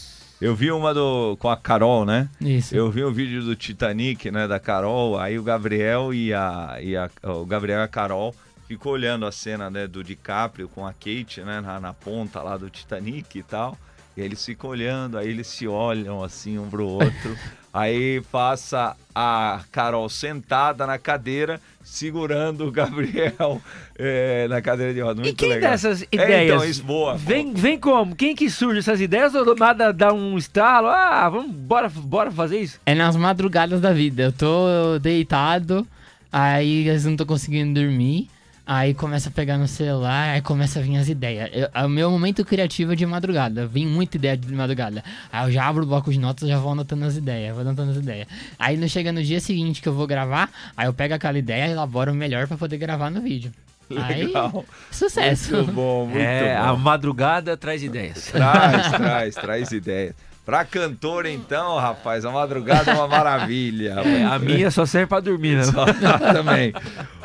[0.40, 2.28] Eu vi uma do com a Carol, né?
[2.40, 2.74] Isso.
[2.74, 6.96] Eu vi o vídeo do Titanic, né, da Carol, aí o Gabriel e a, e
[6.96, 8.34] a o Gabriel e a Carol
[8.66, 12.56] ficou olhando a cena, né, do DiCaprio com a Kate, né, na, na ponta lá
[12.56, 13.76] do Titanic e tal.
[14.20, 17.36] E aí eles ficam olhando, aí eles se olham assim um pro outro.
[17.72, 23.62] aí passa a Carol sentada na cadeira, segurando o Gabriel
[23.98, 25.20] é, na cadeira de rodas.
[25.20, 25.70] E Muito quem legal.
[25.70, 26.54] dessas É, ideias?
[26.54, 27.16] então, isso, boa.
[27.16, 28.14] Vem, vem como?
[28.14, 30.88] Quem que surge essas ideias ou do nada dá um estalo?
[30.88, 32.78] Ah, vamos, bora, bora fazer isso?
[32.84, 34.24] É nas madrugadas da vida.
[34.24, 35.86] Eu tô deitado,
[36.30, 38.28] aí às vezes não tô conseguindo dormir.
[38.72, 41.50] Aí começa a pegar no celular, aí começa a vir as ideias.
[41.52, 43.66] Eu- é o meu momento criativo é de madrugada.
[43.66, 45.02] Vem muita ideia de madrugada.
[45.32, 47.62] Aí eu já abro o bloco de notas e já vou anotando as ideias, vou
[47.62, 48.28] anotando as ideias.
[48.56, 51.66] Aí não chega no dia seguinte que eu vou gravar, aí eu pego aquela ideia
[51.66, 53.50] e elaboro melhor pra poder gravar no vídeo.
[53.90, 54.64] Legal.
[54.64, 55.52] Aí, sucesso.
[55.56, 56.68] Muito bom, muito é, bom.
[56.68, 58.26] a madrugada traz ideias.
[58.30, 60.14] Traz, traz, traz ideias.
[60.50, 63.90] Pra cantor, então, rapaz, a madrugada é uma maravilha.
[64.04, 65.62] É, a minha só serve pra dormir, né?
[65.62, 65.84] Só-
[66.34, 66.72] também.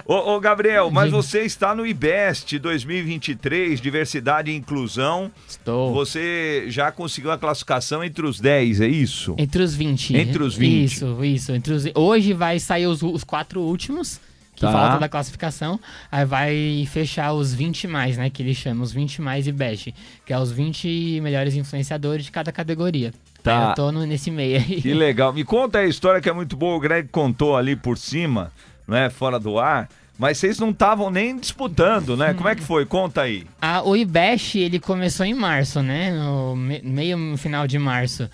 [0.05, 5.31] Ô, ô, Gabriel, mas você está no IBEST 2023, Diversidade e Inclusão.
[5.47, 5.91] Estou.
[5.91, 9.33] Você já conseguiu a classificação entre os 10, é isso?
[9.39, 10.15] Entre os 20.
[10.15, 10.83] Entre os 20.
[10.83, 11.51] Isso, isso.
[11.51, 11.85] Entre os...
[11.95, 14.19] Hoje vai sair os, os quatro últimos,
[14.55, 14.71] que Tá.
[14.71, 15.79] falta da classificação.
[16.11, 18.29] Aí vai fechar os 20 mais, né?
[18.29, 19.93] Que eles chamam, os 20 mais e best.
[20.25, 23.13] Que é os 20 melhores influenciadores de cada categoria.
[23.43, 23.57] Tá.
[23.65, 24.81] Aí eu tô no- nesse meio aí.
[24.81, 25.31] Que legal.
[25.33, 26.75] Me conta a história que é muito boa.
[26.75, 28.51] O Greg contou ali por cima,
[28.87, 29.09] né?
[29.09, 29.87] Fora do ar.
[30.17, 32.33] Mas vocês não estavam nem disputando, né?
[32.33, 32.85] Como é que foi?
[32.85, 33.45] Conta aí.
[33.61, 36.09] Ah, o IBEST, ele começou em março, né?
[36.11, 38.29] No me- meio no final de março.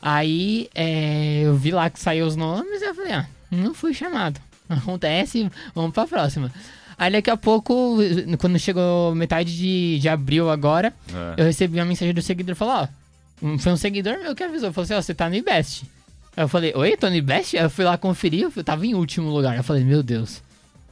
[0.00, 3.94] Aí é, eu vi lá que saiu os nomes e eu falei, ah, não fui
[3.94, 4.38] chamado.
[4.76, 6.50] Acontece, vamos pra próxima.
[6.98, 7.96] Aí daqui a pouco,
[8.38, 10.92] quando chegou metade de, de abril agora,
[11.36, 11.40] É.
[11.40, 12.74] eu recebi uma mensagem do seguidor, falou,
[13.42, 15.84] ó, foi um seguidor meu que avisou, falou assim, ó, você tá no IBEST.
[16.36, 17.56] Aí eu falei, oi, tô no IBEST?
[17.56, 19.56] Aí eu fui lá conferir, eu tava em último lugar.
[19.56, 20.40] Eu falei, meu Deus.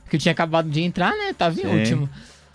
[0.03, 1.33] Porque eu tinha acabado de entrar, né?
[1.33, 1.79] Tava em Sim.
[1.79, 2.11] último.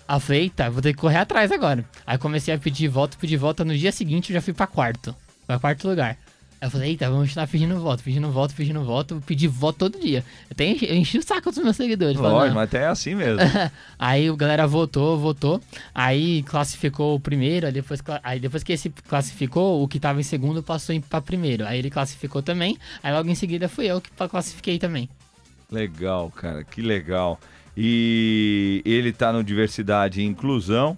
[0.08, 1.86] Aí eu falei, eita, vou ter que correr atrás agora.
[2.06, 3.64] Aí comecei a pedir volta, pedir volta.
[3.64, 5.16] No dia seguinte eu já fui pra quarto.
[5.48, 6.18] Pra quarto lugar.
[6.62, 9.22] Aí eu falei, eita, vamos estar pedindo voto, pedindo voto, pedindo voto.
[9.26, 10.20] Pedi voto todo dia.
[10.20, 12.16] Eu, até enchi, eu enchi o saco dos meus seguidores.
[12.16, 13.40] falando, Lógico, "Não." mas até é assim mesmo.
[14.00, 15.62] Aí o galera votou, votou.
[15.94, 17.68] Aí classificou o primeiro.
[17.68, 21.66] Aí depois, aí depois que esse classificou, o que tava em segundo passou pra primeiro.
[21.66, 22.78] Aí ele classificou também.
[23.04, 25.10] Aí logo em seguida fui eu que classifiquei também.
[25.72, 27.40] Legal, cara, que legal.
[27.78, 30.98] E ele tá no Diversidade e Inclusão.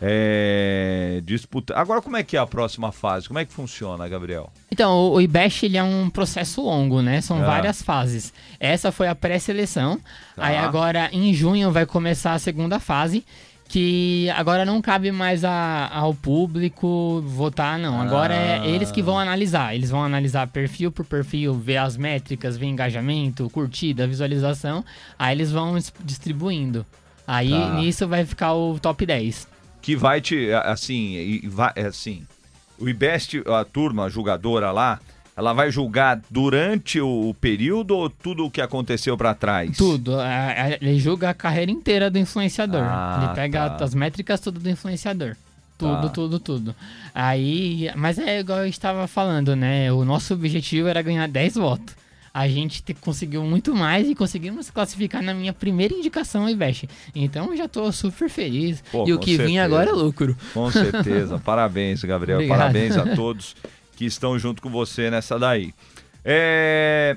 [0.00, 1.74] É, disputa.
[1.76, 3.26] Agora, como é que é a próxima fase?
[3.28, 4.52] Como é que funciona, Gabriel?
[4.70, 7.20] Então, o, IBEST ele é um processo longo, né?
[7.20, 7.46] São Ah.
[7.46, 8.32] várias fases.
[8.58, 9.96] Essa foi a pré-seleção.
[10.36, 10.46] Tá.
[10.46, 13.24] Aí agora, em junho, vai começar a segunda fase,
[13.68, 18.00] que agora não cabe mais a- ao público votar, não.
[18.00, 18.66] Agora Ah.
[18.66, 19.74] é eles que vão analisar.
[19.74, 24.84] Eles vão analisar perfil por perfil, ver as métricas, ver engajamento, curtida, visualização.
[25.18, 26.84] Aí eles vão distribuindo.
[27.26, 27.74] Aí Tá.
[27.76, 29.48] nisso vai ficar o top 10.
[29.84, 32.24] Que vai te, assim, e vai, é assim,
[32.78, 34.98] o IBEST, a turma julgadora lá,
[35.36, 39.76] ela vai julgar durante o, período ou tudo o que aconteceu pra trás?
[39.76, 40.18] Tudo.
[40.18, 42.82] a- a- Ele julga a carreira inteira do influenciador.
[42.82, 43.84] Ah, ele pega tá.
[43.84, 45.36] as métricas tudo do influenciador.
[45.76, 46.08] Tudo, Tá.
[46.08, 46.74] tudo, tudo.
[47.12, 49.92] Aí, mas é igual eu estava falando, né?
[49.92, 51.94] O nosso objetivo era ganhar 10 votos.
[52.34, 56.88] A gente te- conseguiu muito mais e conseguimos classificar na minha primeira indicação ao Iveste.
[57.14, 58.82] Então eu já tô super feliz.
[58.90, 59.64] Pô, e o que vinha certeza.
[59.64, 60.36] agora é lucro.
[60.52, 61.38] Com certeza.
[61.44, 62.38] Parabéns, Gabriel.
[62.38, 62.58] Obrigado.
[62.58, 63.54] Parabéns a todos
[63.96, 65.72] que estão junto com você nessa daí.
[66.24, 67.16] É...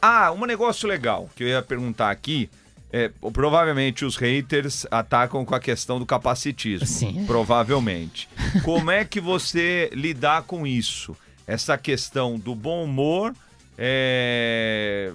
[0.00, 2.48] Ah, um negócio legal que eu ia perguntar aqui.
[2.92, 6.86] É, provavelmente os haters atacam com a questão do capacitismo.
[6.86, 7.24] Sim.
[7.26, 8.28] Provavelmente.
[8.64, 11.16] Como é que você lidar com isso?
[11.46, 13.34] Essa questão do bom humor.
[13.82, 15.12] É...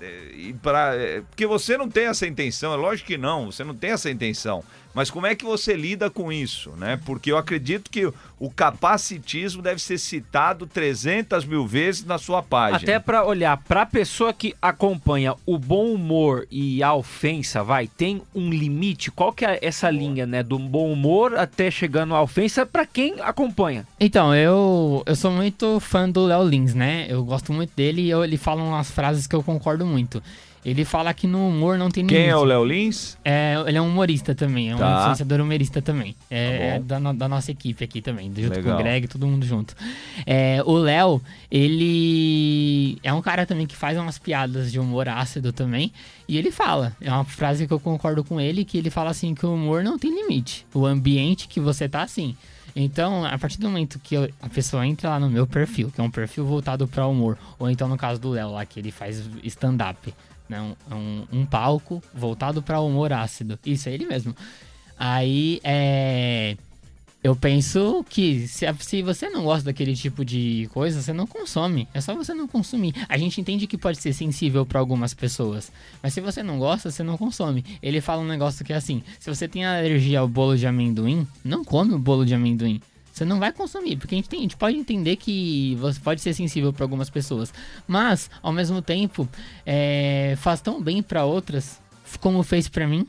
[0.00, 3.74] é, pra- é, porque você não tem essa intenção, é lógico que não, você não
[3.74, 4.62] tem essa intenção.
[4.94, 6.98] Mas como é que você lida com isso, né?
[7.04, 8.10] Porque eu acredito que
[8.40, 12.78] o capacitismo deve ser citado 300 mil vezes na sua página.
[12.78, 18.22] Até pra olhar pra pessoa que acompanha o bom humor e a ofensa, vai, tem
[18.34, 19.10] um limite?
[19.10, 20.42] Qual que é essa linha, né?
[20.42, 23.86] Do bom humor até chegando à ofensa pra quem acompanha.
[24.00, 27.06] Então, eu, eu sou muito fã do Léo Lins, né?
[27.08, 30.22] Eu gosto muito dele e eu- ele fala umas frases que eu concordo muito.
[30.64, 32.32] Ele fala que no humor não tem Quem limite.
[32.32, 33.16] é o Léo Lins?
[33.24, 35.00] É, ele é um humorista também, é um Tá.
[35.00, 36.14] influenciador humorista também.
[36.30, 36.64] É, Tá
[36.96, 38.62] é da, da nossa equipe aqui também, junto Legal.
[38.76, 39.74] com o Greg, todo mundo junto.
[40.26, 45.52] É, o Léo, ele é um cara também que faz umas piadas de humor ácido
[45.52, 45.92] também.
[46.28, 49.34] E ele fala, é uma frase que eu concordo com ele, que ele fala assim
[49.34, 50.66] que o humor não tem limite.
[50.74, 52.36] O ambiente que você tá assim.
[52.76, 56.00] Então, a partir do momento que eu- a pessoa entra lá no meu perfil, que
[56.00, 58.92] é um perfil voltado para humor, ou então no caso do Léo lá, que ele
[58.92, 60.14] faz stand-up,
[60.48, 60.60] né?
[60.60, 63.58] um, um, um palco voltado para humor ácido.
[63.64, 64.34] Isso é ele mesmo.
[64.98, 66.56] Aí, é.
[67.22, 71.88] Eu penso que se, se você não gosta daquele tipo de coisa, você não consome.
[71.92, 72.94] É só você não consumir.
[73.08, 76.90] A gente entende que pode ser sensível para algumas pessoas, mas se você não gosta,
[76.90, 77.64] você não consome.
[77.82, 81.26] Ele fala um negócio que é assim: se você tem alergia ao bolo de amendoim,
[81.44, 82.80] não come o bolo de amendoim.
[83.18, 86.20] Você não vai consumir, porque a gente, tem- a gente pode entender que você pode
[86.20, 87.52] ser sensível para algumas pessoas,
[87.86, 89.28] mas ao mesmo tempo
[89.66, 91.80] é, faz tão bem para outras
[92.20, 93.06] como fez para mim.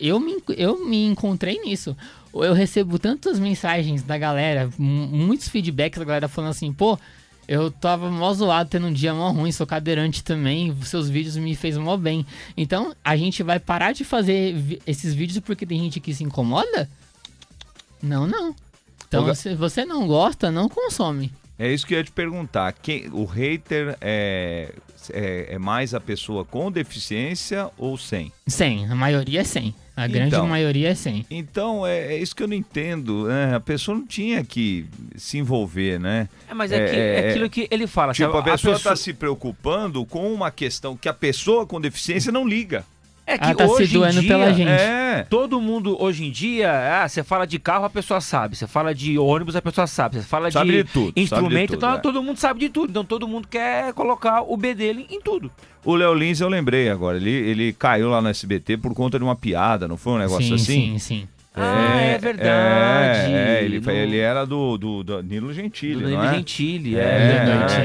[0.00, 1.96] Eu me, eu me encontrei nisso.
[2.34, 6.98] Eu recebo tantas mensagens da galera, mu- muitos feedbacks da galera falando assim, pô,
[7.46, 11.54] eu tava mó zoado, tendo um dia mó ruim, sou cadeirante também, seus vídeos me
[11.54, 12.24] fez mó bem.
[12.56, 16.88] Então, a gente vai parar de fazer esses vídeos porque tem gente que se incomoda?
[18.02, 18.54] Não, não.
[19.22, 21.32] Então, se você não gosta, não consome.
[21.58, 22.72] É isso que eu ia te perguntar.
[22.72, 24.70] Quem, o hater é,
[25.12, 28.32] é, é mais a pessoa com deficiência ou sem?
[28.46, 29.74] 100, a maioria é 100.
[29.96, 30.48] A grande Então.
[30.48, 31.24] maioria é 100.
[31.30, 33.28] Então, é, é isso que eu não entendo.
[33.28, 33.54] né?
[33.54, 36.28] A pessoa não tinha que se envolver, né?
[36.50, 38.12] É, mas é, É, que- é, é aquilo que ele fala.
[38.12, 38.38] Tipo, sabe?
[38.50, 42.44] a pessoa pessoa- está se preocupando com uma questão que a pessoa com deficiência não
[42.48, 42.84] liga.
[43.26, 44.68] É que Ela tá se hoje em doendo dia, pela gente.
[44.68, 45.26] É.
[45.30, 48.54] Todo mundo hoje em dia, ah, você fala de carro, a pessoa sabe.
[48.54, 50.16] Você fala de ônibus, a pessoa sabe.
[50.16, 51.98] Você fala Sabe de, de tudo, sabe de instrumento, tudo, então é.
[51.98, 52.90] todo mundo sabe de tudo.
[52.90, 55.50] Então todo mundo quer colocar o B dele em tudo.
[55.84, 57.16] O Léo Lins, eu lembrei agora.
[57.16, 60.46] Ele, ele caiu lá no SBT por conta de uma piada, não foi um negócio
[60.46, 60.64] sim, assim?
[60.64, 61.28] sim, sim.
[61.56, 63.32] Ah, é verdade.
[63.32, 66.36] É, é, ele, No- ele era do, do, do Nilo Gentili, Do não Danilo é?
[66.36, 67.00] Gentili, É,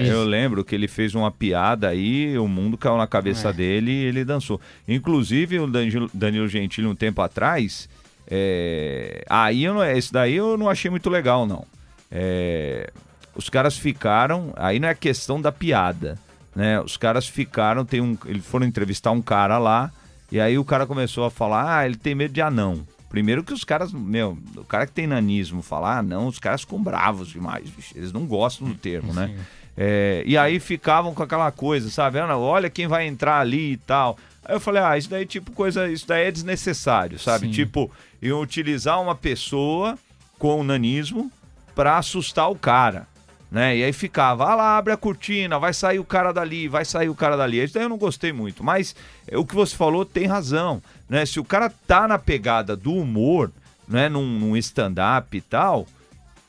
[0.01, 3.53] é, eu lembro que ele fez uma piada aí, o mundo caiu na cabeça É.
[3.53, 4.59] dele e ele dançou.
[4.87, 5.67] Inclusive, o
[6.13, 7.87] Danilo, Gentili, um tempo atrás,
[8.27, 11.63] é, aí eu não, esse daí eu não achei muito legal, não.
[12.11, 12.89] É,
[13.35, 16.17] os caras ficaram, aí não é questão da piada,
[16.55, 16.79] né?
[16.81, 19.91] Os caras ficaram, tem um, eles foram entrevistar um cara lá,
[20.31, 22.83] e aí o cara começou a falar, ah, ele tem medo de anão.
[23.09, 26.61] Primeiro que os caras, meu, o cara que tem nanismo falar, ah, não, os caras
[26.61, 27.93] ficam bravos demais, bicho.
[27.95, 29.35] eles não gostam do termo, né?
[29.75, 32.19] É, e aí ficavam com aquela coisa, sabe?
[32.19, 34.17] Ah, olha quem vai entrar ali e tal.
[34.43, 37.47] Aí eu falei, ah, isso daí tipo coisa, isso daí é desnecessário, sabe?
[37.47, 37.53] Sim.
[37.53, 37.89] Tipo,
[38.21, 39.97] eu utilizar uma pessoa
[40.37, 41.31] com nanismo
[41.73, 43.07] pra assustar o cara.
[43.51, 43.77] Né?
[43.77, 47.09] E aí ficava, ah lá, abre a cortina, vai sair o cara dali, vai sair
[47.09, 47.63] o cara dali.
[47.63, 48.95] Isso daí eu não gostei muito, mas
[49.27, 51.25] é, o que você falou tem razão, né?
[51.25, 53.51] Se o cara tá na pegada do humor,
[53.87, 55.87] né, num, num stand-up e tal,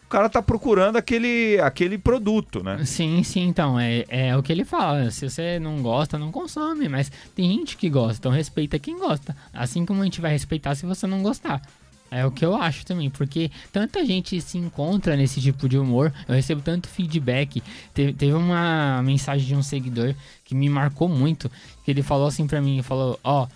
[0.04, 2.84] o cara tá procurando aquele, aquele produto, né?
[2.84, 5.10] Sim, sim, então, é, é o que ele fala.
[5.10, 6.88] Se você não gosta, não consome.
[6.88, 9.36] Mas tem gente que gosta, então respeita quem gosta.
[9.54, 11.62] Assim como a gente vai respeitar se você não gostar.
[12.10, 16.12] É o que eu acho também, porque tanta gente se encontra nesse tipo de humor,
[16.26, 17.62] eu recebo tanto feedback.
[17.94, 20.12] Te- teve uma mensagem de um seguidor
[20.44, 21.48] que me marcou muito,
[21.84, 23.46] que ele falou assim pra mim, falou, ó,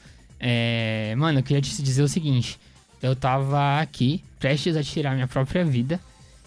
[0.47, 2.61] é, mano, eu queria te dizer o seguinte,
[3.03, 5.99] eu tava aqui, prestes a tirar minha própria vida,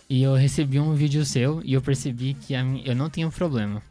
[0.08, 3.82] e eu recebi um vídeo seu e eu percebi que eu não tenho problema.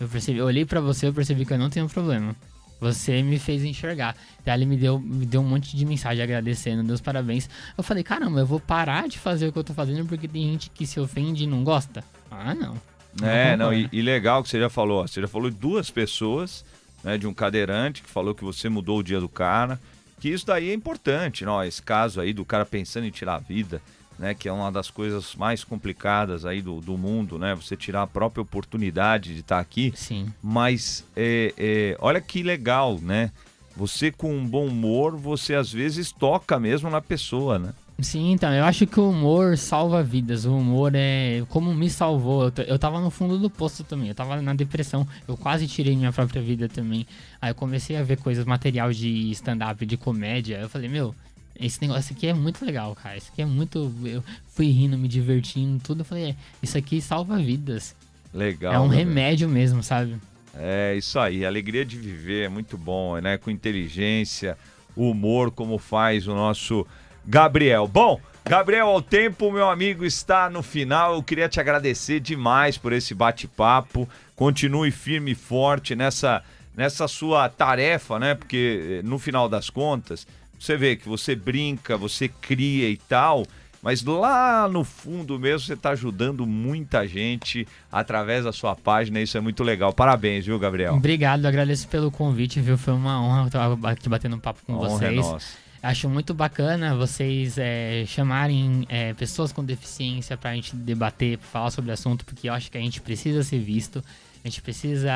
[0.00, 2.34] Eu percebi, eu olhei pra você e eu percebi que eu não tenho problema.
[2.80, 4.16] Você me fez enxergar.
[4.42, 7.48] Daí ele me deu, me deu um monte de mensagem agradecendo, deu os parabéns.
[7.76, 10.50] Eu falei, caramba, eu vou parar de fazer o que eu tô fazendo porque tem
[10.50, 12.02] gente que se ofende e não gosta.
[12.30, 12.74] Ah, não.
[13.22, 15.90] É, não, e, e legal que você já falou, ó, você já falou de duas
[15.90, 16.64] pessoas,
[17.04, 19.78] né, de um cadeirante que falou que você mudou o dia do cara,
[20.18, 23.38] que isso daí é importante, não, esse caso aí do cara pensando em tirar a
[23.38, 23.82] vida,
[24.18, 28.02] né, que é uma das coisas mais complicadas aí do, do mundo, né, você tirar
[28.02, 30.32] a própria oportunidade de estar aqui, Sim.
[30.42, 33.30] mas é, é, olha que legal, né,
[33.76, 38.52] você com um bom humor, você às vezes toca mesmo na pessoa, né, Sim, então,
[38.52, 40.44] eu acho que o humor salva vidas.
[40.44, 42.52] O humor é como me salvou.
[42.56, 44.08] Eu, eu tava no fundo do poço também.
[44.08, 45.06] Eu tava na depressão.
[45.28, 47.06] Eu quase tirei minha própria vida também.
[47.40, 50.56] Aí eu comecei a ver coisas, material de stand-up, de comédia.
[50.56, 51.14] Eu falei, meu,
[51.58, 53.16] esse negócio aqui é muito legal, cara.
[53.16, 53.92] Isso aqui é muito.
[54.04, 56.00] Eu fui rindo, me divertindo, tudo.
[56.00, 57.94] Eu falei, é, isso aqui salva vidas.
[58.32, 58.72] legal.
[58.74, 60.16] é um né, remédio mesmo, sabe?
[60.56, 63.36] É isso aí, a alegria de viver é muito bom, né?
[63.36, 64.56] Com inteligência,
[64.96, 66.86] humor, como faz o nosso
[67.26, 67.86] Gabriel.
[67.86, 71.14] Bom, Gabriel, ao tempo, meu amigo, está no final.
[71.14, 74.06] Eu queria te agradecer demais por esse bate-papo.
[74.36, 76.42] Continue firme e forte nessa,
[76.76, 78.34] nessa sua tarefa, né?
[78.34, 80.26] Porque eh, no final das contas,
[80.60, 83.46] você vê que você brinca, você cria e tal.
[83.82, 89.36] Mas lá no fundo mesmo você está ajudando muita gente através da sua página, isso
[89.36, 89.92] é muito legal.
[89.92, 90.94] Parabéns, viu, Gabriel?
[90.94, 92.78] Obrigado, agradeço pelo convite, viu?
[92.78, 95.12] Foi uma honra estar aqui batendo um papo com honra vocês.
[95.12, 95.63] é nossa.
[95.84, 101.90] Acho muito bacana vocês é, chamarem é, pessoas com deficiência pra gente debater, falar sobre
[101.90, 104.02] o assunto, porque eu acho que a gente precisa ser visto.
[104.42, 105.10] A gente precisa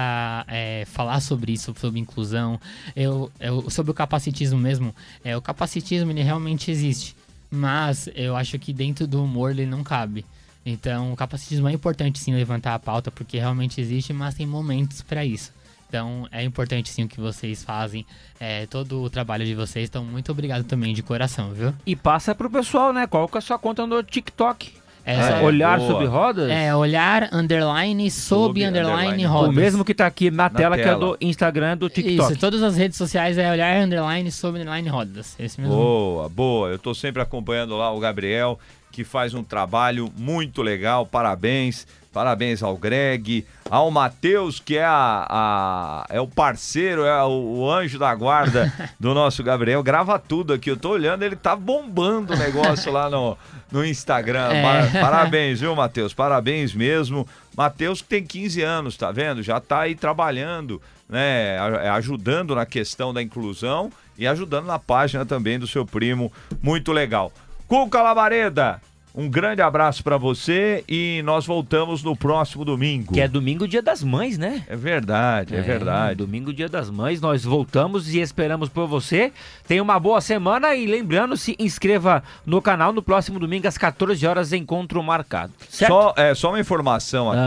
[0.46, 2.60] é, falar sobre isso, sobre inclusão.
[2.94, 4.94] Eu, eu- sobre o capacitismo mesmo.
[5.24, 7.16] É, o capacitismo ele realmente existe,
[7.50, 10.24] mas eu acho que dentro do humor ele não cabe.
[10.66, 15.00] Então, o capacitismo é importante sim levantar a pauta, porque realmente existe, mas tem momentos
[15.00, 15.50] pra isso.
[15.88, 18.06] Então é importante sim o que vocês fazem,
[18.38, 19.88] é, todo o trabalho de vocês.
[19.88, 21.72] Então, muito obrigado também de coração, viu?
[21.86, 23.06] E passa pro pessoal, né?
[23.06, 24.72] Qual que é a sua conta no TikTok?
[25.08, 25.42] É, é.
[25.42, 25.90] Olhar boa.
[25.90, 26.50] sobre rodas?
[26.50, 29.48] é olhar underline sob underline, underline, rodas.
[29.48, 30.98] O mesmo que tá aqui na, tela, que é tela.
[30.98, 32.32] do Instagram do TikTok.
[32.32, 35.34] Isso, todas as redes sociais é olhar underline sob underline rodas.
[35.38, 35.74] Esse mesmo.
[35.74, 36.68] Boa, boa.
[36.68, 38.58] Eu tô sempre acompanhando lá o Gabriel,
[38.90, 41.06] que faz um trabalho muito legal.
[41.06, 41.86] Parabéns.
[42.10, 47.28] Parabéns ao Greg, ao Matheus, que é, a, a- é o parceiro, é o,
[47.58, 49.82] o anjo da guarda do nosso Gabriel.
[49.82, 50.70] Grava tudo aqui.
[50.70, 53.36] Eu tô olhando, ele tá bombando o negócio lá no,
[53.70, 54.48] no Instagram.
[54.52, 54.62] É.
[54.90, 56.12] Pa- Parabéns, viu, Matheus?
[56.14, 57.28] Parabéns mesmo.
[57.56, 59.42] Matheus que tem 15 anos, tá vendo?
[59.42, 61.58] Já tá aí trabalhando, né?
[61.58, 66.32] a- Ajudando na questão da inclusão e ajudando na página também do seu primo.
[66.60, 67.30] Muito legal.
[67.68, 68.80] Cuca Labareda,
[69.14, 73.12] um grande abraço pra você e nós voltamos no próximo domingo.
[73.12, 74.64] Que é domingo, dia das mães, né?
[74.66, 76.14] É verdade, é, verdade.
[76.14, 79.32] Domingo, dia das mães, nós voltamos e esperamos por você.
[79.66, 84.26] Tenha uma boa semana e lembrando, se inscreva no canal no próximo domingo às 14
[84.26, 85.52] horas, encontro marcado.
[85.68, 85.90] Certo?
[85.92, 87.46] Só, é, só uma informação Ah.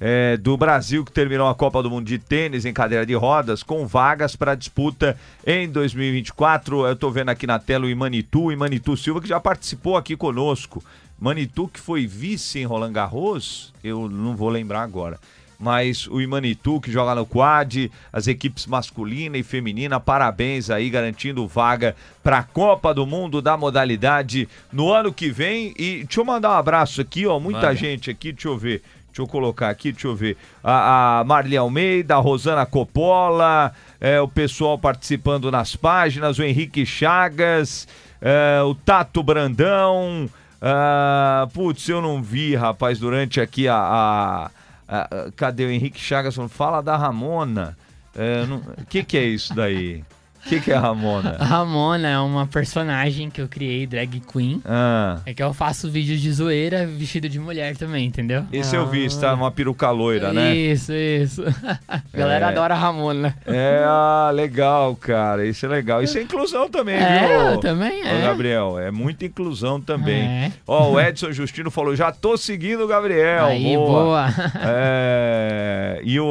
[0.00, 3.62] É, do Brasil que terminou a Copa do Mundo de Tênis em cadeira de rodas
[3.62, 6.86] com vagas para disputa em 2024.
[6.86, 10.16] Eu tô vendo aqui na tela o Imanitu, o Imanitu Silva, que já participou aqui
[10.16, 10.82] conosco.
[11.20, 15.18] Manitu que foi vice em Roland Garros, eu não vou lembrar agora.
[15.58, 21.46] Mas o Imanitu que joga no quad, as equipes masculina e feminina, parabéns aí, garantindo
[21.46, 25.74] vaga para a Copa do Mundo da modalidade no ano que vem.
[25.78, 28.82] E deixa eu mandar um abraço aqui, ó, muita gente aqui, deixa eu ver.
[29.10, 30.36] Deixa eu colocar aqui, deixa eu ver.
[30.62, 36.86] A, a Marli Almeida, a Rosana Coppola, é, o pessoal participando nas páginas, o Henrique
[36.86, 37.88] Chagas,
[38.22, 40.28] é, o Tato Brandão.
[40.62, 43.74] ah, putz, eu não vi, rapaz, durante aqui a.
[43.76, 44.50] a-
[44.88, 46.36] a- cadê o Henrique Chagas?
[46.48, 47.76] Fala da Ramona.
[48.14, 48.42] É,
[48.82, 50.02] O que, que é isso daí?
[50.44, 51.36] O que, que é a Ramona?
[51.38, 54.60] A Ramona é uma personagem que eu criei, drag queen.
[54.64, 58.44] Ah, É que eu faço vídeos de zoeira vestido de mulher também, entendeu?
[58.52, 60.54] esse eu vi, está numa peruca loira, né?
[60.54, 61.42] Isso, isso.
[62.12, 62.48] Galera É.
[62.48, 63.36] adora a Ramona.
[63.46, 65.44] É, ah, legal, cara.
[65.46, 66.02] Isso é legal.
[66.02, 67.60] Isso é inclusão também, É, viu?
[67.60, 68.22] também Ô, é.
[68.22, 70.22] Gabriel, é muita inclusão também.
[70.22, 70.52] É.
[70.66, 73.46] Ó, o Edson Justino falou: já tô seguindo o Gabriel.
[73.46, 74.26] Aí, boa.
[74.62, 76.24] É, e o,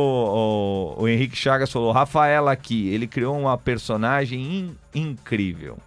[0.98, 5.78] o, o Henrique Chagas falou: Rafaela aqui, ele criou uma personagem personagem in- incrível.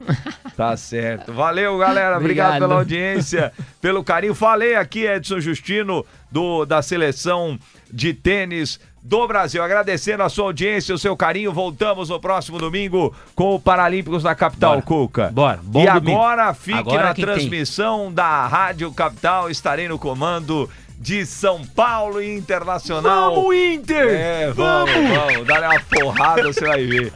[0.57, 1.33] Tá certo.
[1.33, 2.17] Valeu, galera.
[2.19, 2.69] Obrigado, Obrigado.
[2.69, 4.35] pela audiência, pelo carinho.
[4.35, 7.59] Falei aqui, Edson Justino, do, da seleção
[7.93, 9.63] de tênis do Brasil.
[9.63, 11.53] Agradecendo a sua audiência, o seu carinho.
[11.53, 14.83] Voltamos no próximo domingo com o Paralímpicos da Capital, Bora.
[14.83, 15.31] Cuca.
[15.33, 15.61] Bora.
[15.63, 16.11] Bom e domingo.
[16.19, 17.25] agora fique Agora na tem?
[17.25, 19.51] transmissão da Rádio Capital.
[19.51, 20.69] Estarei no comando
[21.03, 23.35] de São Paulo e Internacional.
[23.35, 24.09] Vamos, Inter!
[24.09, 25.47] É, vamos, vamos.
[25.49, 27.13] Dá uma porrada, você vai ver.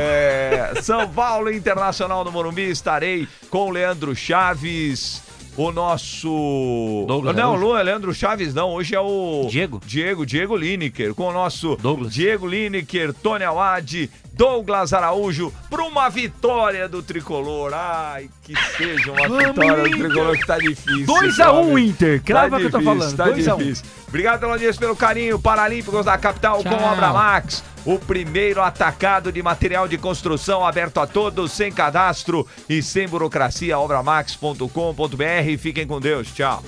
[0.00, 5.22] É, São Paulo Internacional no Morumbi, estarei com o Leandro Chaves,
[5.56, 7.04] o nosso...
[7.06, 7.66] Douglas não, Araújo.
[7.68, 9.46] Lu, é Leandro Chaves não, hoje é o...
[9.48, 9.80] Diego?
[9.86, 12.12] Diego, Diego Lineker, com o nosso Douglas.
[12.12, 14.10] Diego Lineker, Tony Awad,
[14.40, 17.74] Douglas Araújo, para uma vitória do Tricolor.
[17.74, 19.98] Ai, que seja uma Vamos, vitória do!
[19.98, 21.04] Tricolor que tá difícil.
[21.04, 21.80] 2x1 sabe?
[21.82, 22.22] Inter.
[22.22, 23.16] Crava Tá que eu tô difícil, falando.
[23.18, 23.58] Tá 2 a 1.
[23.58, 23.84] difícil.
[24.08, 25.38] Obrigado pela audiência, pelo carinho.
[25.38, 26.90] Paralímpicos da capital com Tchau.
[26.90, 27.62] Obra Max.
[27.84, 33.78] O primeiro atacado de material de construção aberto a todos, sem cadastro e sem burocracia.
[33.78, 35.58] Obramax.com.br.
[35.58, 36.28] Fiquem com Deus.
[36.32, 36.64] Tchau.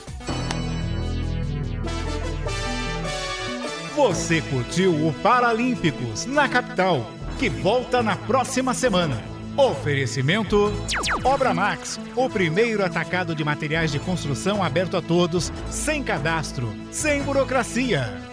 [3.96, 7.06] Você curtiu o Paralímpicos na capital,
[7.43, 9.20] que volta na próxima semana.
[9.57, 10.72] Oferecimento
[11.24, 17.20] Obra Max, o primeiro atacado de materiais de construção aberto a todos, sem cadastro, sem
[17.24, 18.32] burocracia.